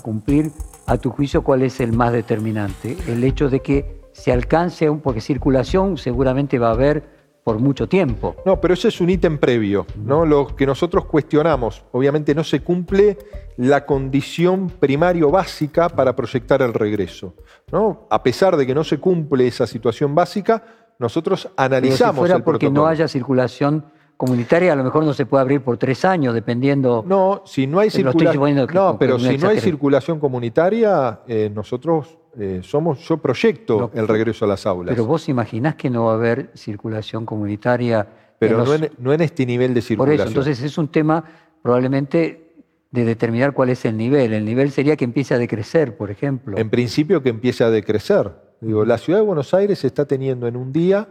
[0.00, 0.50] cumplir,
[0.86, 2.96] a tu juicio, ¿cuál es el más determinante?
[3.06, 7.19] El hecho de que se alcance, porque circulación seguramente va a haber
[7.50, 8.36] por mucho tiempo.
[8.46, 10.24] No, pero ese es un ítem previo, ¿no?
[10.24, 13.18] Lo que nosotros cuestionamos, obviamente no se cumple
[13.56, 17.34] la condición primario básica para proyectar el regreso,
[17.72, 18.06] ¿no?
[18.08, 20.62] A pesar de que no se cumple esa situación básica,
[21.00, 23.84] nosotros analizamos pero si fuera porque no haya circulación
[24.20, 27.02] comunitaria, a lo mejor no se puede abrir por tres años, dependiendo.
[27.06, 28.68] No, si no hay circulación.
[28.74, 34.44] No, pero si no hay circulación comunitaria, eh, nosotros eh, somos, yo proyecto el regreso
[34.44, 34.94] a las aulas.
[34.94, 38.06] Pero vos imaginás que no va a haber circulación comunitaria.
[38.38, 38.62] Pero
[38.98, 40.18] no, en, este nivel de circulación.
[40.18, 41.24] Por eso, entonces es un tema
[41.62, 42.52] probablemente
[42.90, 44.34] de determinar cuál es el nivel.
[44.34, 46.58] El nivel sería que empiece a decrecer, por ejemplo.
[46.58, 48.30] En principio que empiece a decrecer.
[48.60, 51.08] Digo, la ciudad de Buenos Aires está teniendo en un día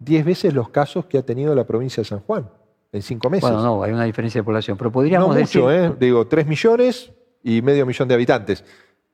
[0.00, 2.50] 10 veces los casos que ha tenido la provincia de San Juan,
[2.90, 3.48] en cinco meses.
[3.48, 5.94] Bueno, no, hay una diferencia de población, pero podríamos no mucho, ¿eh?
[6.00, 8.64] Digo, 3 millones y medio millón de habitantes.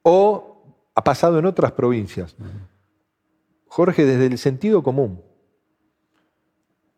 [0.02, 0.62] O
[0.94, 2.36] ha pasado en otras provincias.
[3.66, 5.20] Jorge, desde el sentido común,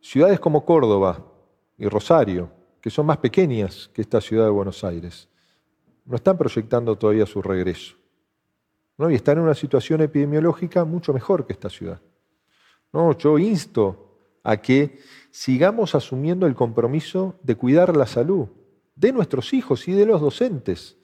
[0.01, 1.25] ciudades como Córdoba
[1.79, 5.29] y Rosario, que son más pequeñas que esta ciudad de Buenos Aires,
[6.05, 7.97] no están proyectando todavía su regreso.
[8.99, 9.11] ¿no?
[9.11, 12.01] Y están en una situación epidemiológica mucho mejor que esta ciudad.
[12.93, 13.17] ¿No?
[13.17, 14.99] Yo insto a que
[15.31, 18.49] sigamos asumiendo el compromiso de cuidar la salud
[18.95, 20.97] de nuestros hijos y de los docentes.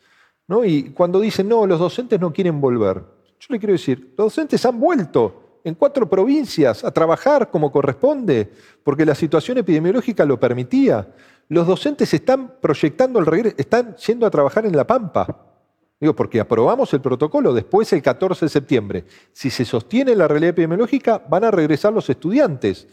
[0.65, 3.03] Y cuando dicen, no, los docentes no quieren volver,
[3.41, 8.51] yo le quiero decir, los docentes han vuelto en cuatro provincias a trabajar como corresponde,
[8.83, 11.15] porque la situación epidemiológica lo permitía.
[11.49, 15.44] Los docentes están proyectando el regreso, están yendo a trabajar en La Pampa.
[16.01, 19.05] Digo, porque aprobamos el protocolo después el 14 de septiembre.
[19.33, 22.89] Si se sostiene la realidad epidemiológica, van a regresar los estudiantes.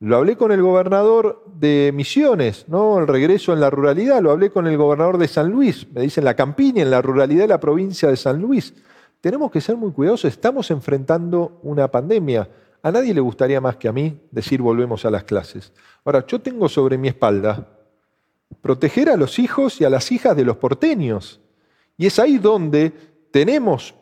[0.00, 2.98] Lo hablé con el gobernador de Misiones, ¿no?
[2.98, 6.24] El regreso en la ruralidad, lo hablé con el gobernador de San Luis, me dicen
[6.24, 8.72] la campiña, en la ruralidad de la provincia de San Luis.
[9.20, 12.48] Tenemos que ser muy cuidadosos, estamos enfrentando una pandemia.
[12.82, 15.70] A nadie le gustaría más que a mí decir volvemos a las clases.
[16.02, 17.68] Ahora, yo tengo sobre mi espalda
[18.62, 21.40] proteger a los hijos y a las hijas de los porteños.
[22.00, 22.94] Y es ahí donde
[23.30, 23.94] tenemos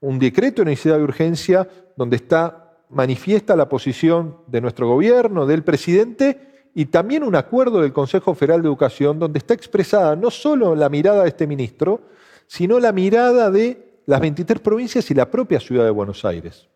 [0.00, 5.62] un decreto de necesidad de urgencia donde está manifiesta la posición de nuestro gobierno, del
[5.62, 10.74] presidente y también un acuerdo del Consejo Federal de Educación donde está expresada no solo
[10.74, 12.00] la mirada de este ministro,
[12.46, 16.66] sino la mirada de las 23 provincias y la propia ciudad de Buenos Aires.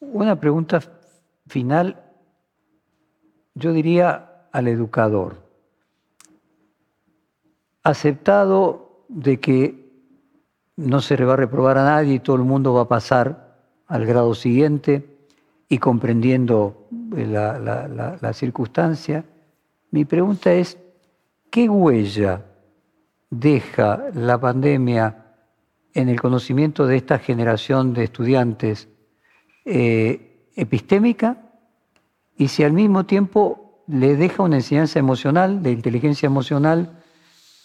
[0.00, 0.80] Una pregunta
[1.46, 2.02] final,
[3.54, 5.36] yo diría al educador.
[7.84, 9.88] Aceptado de que
[10.76, 13.56] no se le va a reprobar a nadie y todo el mundo va a pasar
[13.86, 15.18] al grado siguiente,
[15.68, 19.24] y comprendiendo eh, la, circunstancia,
[19.90, 20.78] mi pregunta es,
[21.50, 22.44] ¿qué huella
[23.30, 25.24] deja la pandemia
[25.92, 28.88] en el conocimiento de esta generación de estudiantes
[29.64, 31.50] eh, epistémica
[32.36, 37.02] y si al mismo tiempo le deja una enseñanza emocional, de inteligencia emocional,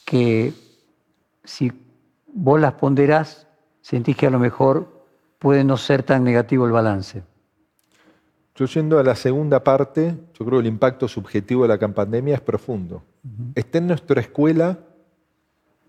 [0.05, 0.53] que
[1.43, 1.71] si
[2.27, 3.47] vos las ponderás,
[3.81, 5.05] sentís que a lo mejor
[5.39, 7.23] puede no ser tan negativo el balance.
[8.55, 12.35] Yo yendo a la segunda parte, yo creo que el impacto subjetivo de la pandemia
[12.35, 13.03] es profundo.
[13.55, 14.77] Está en nuestra escuela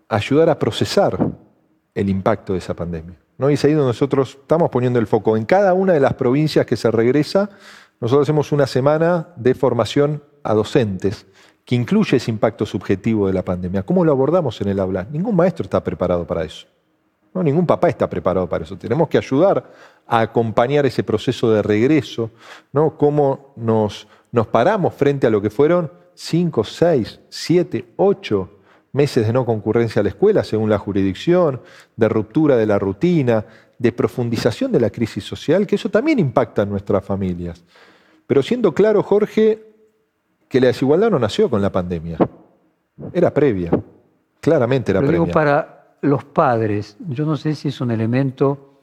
[0.09, 1.19] ayudar a procesar
[1.95, 3.17] el impacto de esa pandemia.
[3.37, 3.51] ¿no?
[3.51, 5.37] Y es ahí donde nosotros estamos poniendo el foco.
[5.37, 7.51] En cada una de las provincias que se regresa,
[8.01, 11.27] nosotros hacemos una semana de formación a docentes
[11.65, 13.83] que incluye ese impacto subjetivo de la pandemia.
[13.83, 15.07] ¿Cómo lo abordamos en el aula?
[15.11, 16.67] Ningún maestro está preparado para eso.
[17.33, 17.43] ¿no?
[17.43, 18.77] Ningún papá está preparado para eso.
[18.77, 19.73] Tenemos que ayudar
[20.07, 22.31] a acompañar ese proceso de regreso,
[22.73, 22.97] ¿no?
[22.97, 28.51] cómo nos, nos paramos frente a lo que fueron cinco, seis, siete, ocho
[28.93, 31.61] meses de no concurrencia a la escuela, según la jurisdicción,
[31.97, 33.45] de ruptura de la rutina,
[33.77, 37.65] de profundización de la crisis social, que eso también impacta en nuestras familias.
[38.27, 39.74] Pero siendo claro, Jorge,
[40.55, 42.17] que la desigualdad no nació con la pandemia,
[43.13, 43.73] era previa,
[44.41, 45.25] claramente era Pero previa.
[45.25, 48.79] digo, para los padres, yo no sé si es un elemento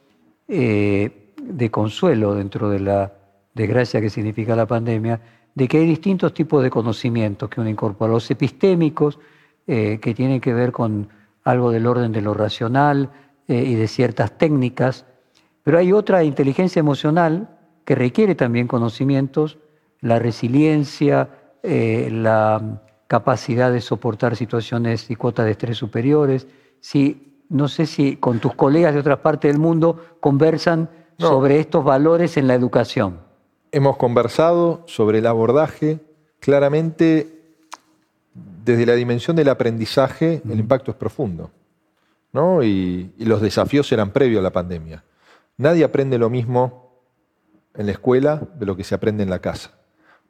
[0.49, 3.13] eh, de consuelo dentro de la
[3.53, 5.21] desgracia que significa la pandemia,
[5.55, 9.17] de que hay distintos tipos de conocimientos que uno incorpora, los epistémicos,
[9.65, 11.07] eh, que tienen que ver con
[11.45, 13.11] algo del orden de lo racional
[13.47, 15.05] eh, y de ciertas técnicas,
[15.63, 19.57] pero hay otra inteligencia emocional que requiere también conocimientos,
[20.01, 21.29] la resiliencia,
[21.63, 26.47] eh, la capacidad de soportar situaciones y cuotas de estrés superiores.
[26.79, 30.89] Si, no sé si con tus colegas de otras partes del mundo conversan
[31.19, 31.27] No.
[31.27, 33.19] sobre estos valores en la educación.
[33.71, 35.99] Hemos conversado sobre el abordaje.
[36.39, 37.53] Claramente,
[38.65, 41.51] desde la dimensión del aprendizaje, el impacto es profundo.
[42.33, 42.63] ¿no?
[42.63, 45.03] Y, y los desafíos eran previos a la pandemia.
[45.57, 46.89] Nadie aprende lo mismo
[47.75, 49.71] en la escuela de lo que se aprende en la casa.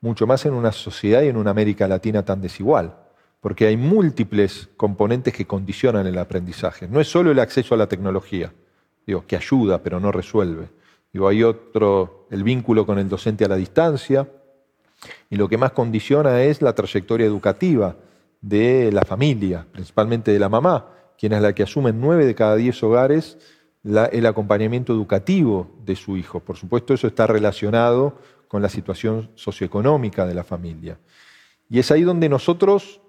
[0.02, 2.98] Mucho más en una sociedad y en una América Latina tan desigual.
[3.40, 6.88] Porque hay múltiples componentes que condicionan el aprendizaje.
[6.88, 8.54] No es solo el acceso a la tecnología,
[9.06, 10.70] digo, que ayuda, pero no resuelve.
[11.12, 14.28] Digo, hay otro, el vínculo con el docente a la distancia,
[15.30, 17.96] y lo que más condiciona es la trayectoria educativa
[18.42, 22.36] de la familia, principalmente de la mamá, quien es la que asume en nueve de
[22.36, 23.38] cada diez hogares
[23.84, 26.40] el acompañamiento educativo de su hijo.
[26.40, 28.20] Por supuesto, eso está relacionado
[28.52, 30.98] con la situación socioeconómica de la familia.
[31.70, 33.00] Y es ahí donde nosotros,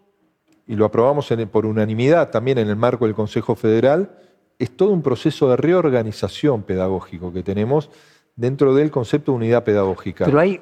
[0.68, 4.16] y lo aprobamos en- por unanimidad también en el marco del Consejo Federal,
[4.60, 7.90] es todo un proceso de reorganización pedagógico que tenemos
[8.36, 10.26] dentro del concepto de unidad pedagógica.
[10.26, 10.60] Pero hay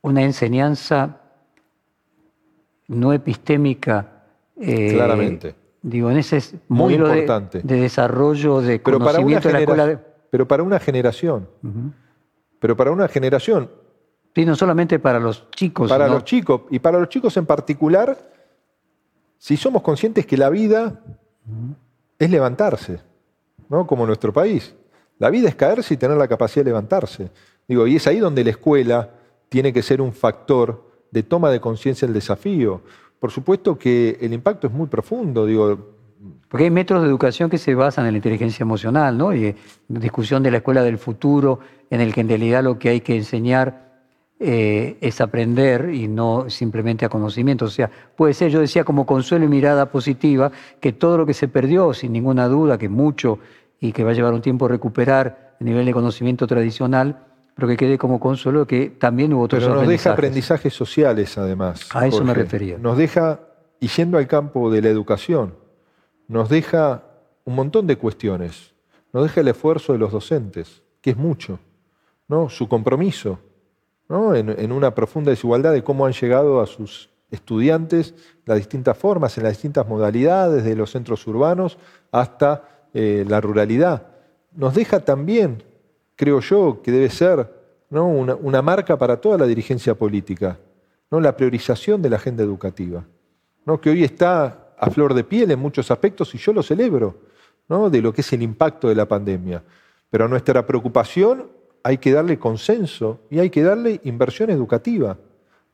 [0.00, 1.20] una enseñanza
[2.88, 4.24] no epistémica.
[4.58, 5.54] eh, Claramente.
[5.82, 7.60] Digo, en ese Muy modelo importante.
[7.62, 9.86] De, desarrollo de pero para, una de la escuela.
[9.86, 9.98] de-
[10.30, 11.48] pero para una generación.
[12.58, 13.70] Pero para una generación,
[14.34, 15.88] Sí, no solamente para los chicos.
[15.88, 18.16] para los chicos, y para los chicos en particular,
[19.38, 21.00] si somos conscientes que la vida
[22.18, 23.00] es levantarse,
[23.68, 23.86] ¿no?
[23.86, 24.74] Como nuestro país.
[25.18, 27.30] La vida es caerse y tener la capacidad de levantarse.
[27.66, 29.10] Digo, y es ahí donde la escuela
[29.48, 32.82] tiene que ser un factor de toma de conciencia del desafío.
[33.18, 35.94] Por supuesto que el impacto es muy profundo, digo,
[36.48, 39.34] Porque hay métodos de educación que se basan en la inteligencia emocional, ¿no?
[39.34, 39.56] Y eh,
[39.88, 41.60] discusión de la escuela del futuro,
[41.90, 43.89] en el que en realidad lo que hay que enseñar
[44.42, 47.66] eh, es aprender y no simplemente a conocimiento.
[47.66, 51.34] O sea, puede ser, yo decía, como consuelo y mirada positiva, que todo lo que
[51.34, 53.38] se perdió, sin ninguna duda, que mucho
[53.78, 57.76] y que va a llevar un tiempo recuperar el nivel de conocimiento tradicional, pero que
[57.76, 60.18] quede como consuelo que también hubo otros Pero nos deja aprendizajes.
[60.18, 61.86] aprendizajes sociales, además.
[61.92, 62.78] A eso me refería.
[62.78, 63.40] Nos deja,
[63.78, 65.54] y yendo al campo de la educación,
[66.28, 67.02] nos deja
[67.44, 68.72] un montón de cuestiones.
[69.12, 71.58] Nos deja el esfuerzo de los docentes, que es mucho,
[72.26, 72.48] ¿no?
[72.48, 73.38] Su compromiso,
[74.10, 74.34] ¿no?
[74.34, 78.12] En, una profunda desigualdad de cómo han llegado a sus estudiantes
[78.44, 81.78] las distintas formas, en las distintas modalidades, de los centros urbanos
[82.10, 84.08] hasta eh, la ruralidad.
[84.52, 85.62] Nos deja también,
[86.16, 87.48] creo yo, que debe ser
[87.90, 90.58] una, marca para toda la dirigencia política,
[91.08, 91.20] ¿no?
[91.20, 93.04] la priorización de la agenda educativa,
[93.80, 97.14] que hoy está a flor de piel en muchos aspectos y yo lo celebro,
[97.68, 97.88] ¿no?
[97.88, 99.62] de lo que es el impacto de la pandemia.
[100.10, 105.18] Pero nuestra preocupación hay que darle consenso y hay que darle inversión educativa,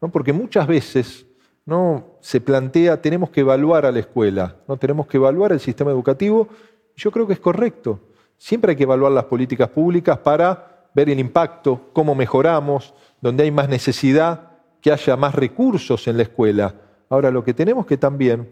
[0.01, 0.11] ¿no?
[0.11, 1.27] porque muchas veces
[1.65, 2.19] ¿no?
[2.21, 4.77] se plantea, tenemos que evaluar a la escuela, ¿no?
[4.77, 6.49] tenemos que evaluar el sistema educativo,
[6.95, 8.01] y yo creo que es correcto.
[8.39, 13.51] Siempre hay que evaluar las políticas públicas para ver el impacto, cómo mejoramos, donde hay
[13.51, 14.51] más necesidad,
[14.81, 16.75] que haya más recursos en la escuela.
[17.09, 18.49] Ahora, lo que tenemos que también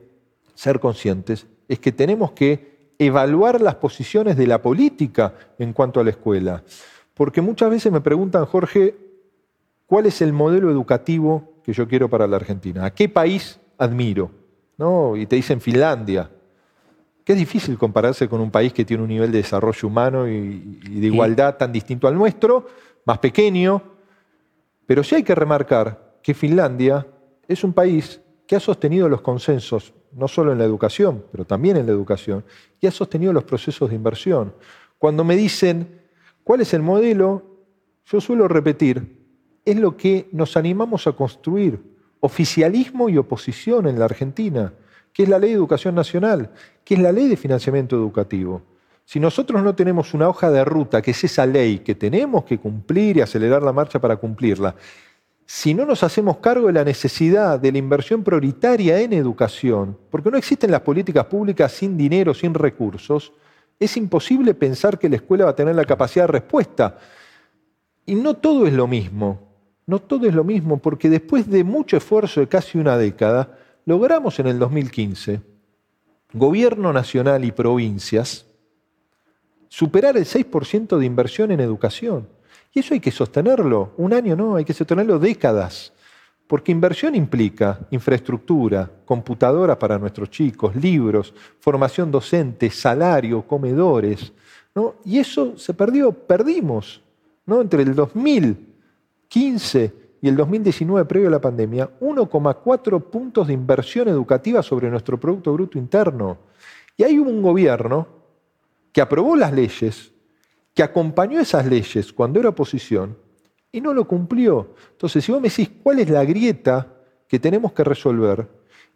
[0.55, 6.05] ser conscientes es que tenemos que evaluar las posiciones de la política en cuanto a
[6.05, 6.62] la escuela.
[7.15, 8.97] Porque muchas veces me preguntan, Jorge,
[9.86, 12.85] ¿cuál es el modelo educativo que yo quiero para la Argentina?
[12.85, 14.31] ¿A qué país admiro?
[14.77, 15.16] ¿No?
[15.16, 16.31] Y te dicen Finlandia.
[17.24, 20.81] Que es difícil compararse con un país que tiene un nivel de desarrollo humano y,
[20.85, 22.66] y de igualdad tan distinto al nuestro,
[23.07, 23.81] más pequeño.
[24.85, 27.07] Pero sí hay que remarcar que Finlandia
[27.49, 31.77] es un país que ha sostenido los consensos, no solo en la educación, pero también
[31.77, 32.45] en la educación,
[32.81, 34.55] y ha sostenido los procesos de inversión.
[34.99, 36.03] Cuando me dicen,
[36.44, 37.42] ¿cuál es el modelo?
[38.06, 39.24] Yo suelo repetir,
[39.64, 41.80] es lo que nos animamos a construir,
[42.20, 44.72] oficialismo y oposición en la Argentina,
[45.12, 46.50] que es la ley de educación nacional,
[46.84, 48.62] que es la ley de financiamiento educativo.
[49.04, 52.58] Si nosotros no tenemos una hoja de ruta, que es esa ley que tenemos que
[52.58, 54.74] cumplir y acelerar la marcha para cumplirla,
[55.46, 60.30] si no nos hacemos cargo de la necesidad de la inversión prioritaria en educación, porque
[60.30, 63.32] no existen las políticas públicas sin dinero, sin recursos,
[63.78, 66.98] es imposible pensar que la escuela va a tener la capacidad de respuesta.
[68.06, 69.40] Y no todo es lo mismo,
[69.86, 74.38] no todo es lo mismo, porque después de mucho esfuerzo de casi una década, logramos
[74.38, 75.40] en el 2015,
[76.32, 78.46] gobierno nacional y provincias,
[79.68, 82.28] superar el 6% de inversión en educación.
[82.72, 85.93] Y eso hay que sostenerlo, un año no, hay que sostenerlo décadas,
[86.46, 94.32] porque inversión implica infraestructura, computadoras para nuestros chicos, libros, formación docente, salario, comedores,
[94.74, 94.96] ¿no?
[95.04, 97.00] Y eso se perdió, perdimos,
[97.46, 97.60] ¿no?
[97.60, 104.62] Entre el 2015 y el 2019, previo a la pandemia, 1,4 puntos de inversión educativa
[104.62, 106.38] sobre nuestro Producto Bruto Interno.
[106.96, 108.06] Y hay un gobierno
[108.92, 110.12] que aprobó las leyes,
[110.74, 113.16] que acompañó esas leyes cuando era oposición
[113.74, 114.74] y no lo cumplió.
[114.92, 116.86] Entonces, si vos me decís cuál es la grieta
[117.26, 118.48] que tenemos que resolver,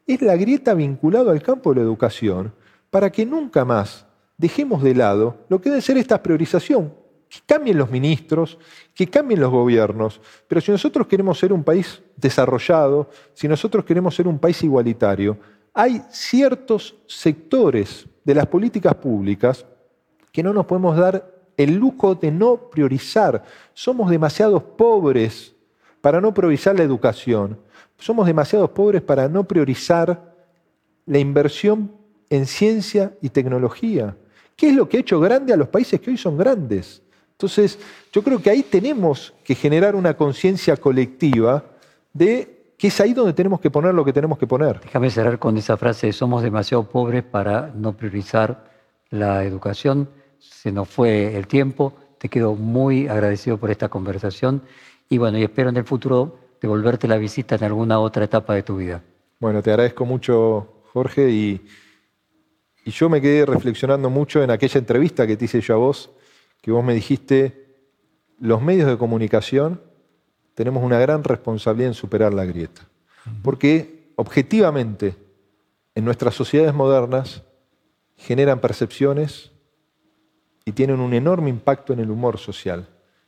[0.07, 2.55] es la grieta vinculada al campo de la educación
[2.89, 4.07] para que nunca más
[4.37, 6.95] dejemos de lado lo que debe ser esta priorización.
[7.29, 8.57] Que cambien los ministros,
[8.95, 14.15] que cambien los gobiernos, pero si nosotros queremos ser un país desarrollado, si nosotros queremos
[14.15, 15.37] ser un país igualitario,
[15.75, 19.67] hay ciertos sectores de las políticas públicas
[20.31, 23.45] que no nos podemos dar el lujo de no priorizar.
[23.75, 25.55] Somos demasiados pobres
[26.01, 27.59] para no priorizar la educación.
[27.99, 30.35] Somos demasiados pobres para no priorizar
[31.05, 31.93] la inversión
[32.31, 34.17] en ciencia y tecnología.
[34.57, 37.03] ¿Qué es lo que ha hecho grande a los países que hoy son grandes?
[37.33, 37.79] Entonces,
[38.13, 41.65] yo creo que ahí tenemos que generar una conciencia colectiva
[42.13, 44.81] de que es ahí donde tenemos que poner lo que tenemos que poner.
[44.81, 48.65] Déjame cerrar con esa frase, somos demasiado pobres para no priorizar
[49.11, 50.09] la educación
[50.39, 51.95] se nos fue el tiempo.
[52.19, 54.63] Te quedo muy agradecido por esta conversación
[55.09, 58.63] y bueno, y espero en el futuro devolverte la visita en alguna otra etapa de
[58.63, 59.03] tu vida.
[59.41, 61.65] Bueno, te agradezco mucho, Jorge, y,
[62.85, 66.11] y yo me quedé reflexionando mucho en aquella entrevista que te hice yo a vos,
[66.61, 67.69] que vos me dijiste,
[68.41, 69.81] los medios de comunicación
[70.55, 72.83] tenemos una gran responsabilidad en superar la grieta,
[73.43, 75.15] porque objetivamente
[75.95, 77.45] en nuestras sociedades modernas
[78.17, 79.53] generan percepciones
[80.69, 82.87] y tienen un enorme impacto en el humor social.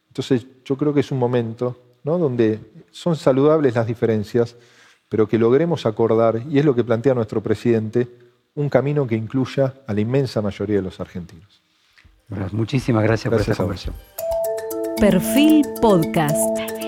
[0.09, 2.19] Entonces yo creo que es un momento ¿no?
[2.19, 2.61] donde
[2.91, 4.57] son saludables las diferencias,
[5.09, 8.09] pero que logremos acordar, y es lo que plantea nuestro presidente,
[8.57, 11.63] un camino que incluya a la inmensa mayoría de los argentinos.
[12.53, 13.95] muchísimas gracias, por esta conversación.
[14.99, 16.80] Perfil Podcast.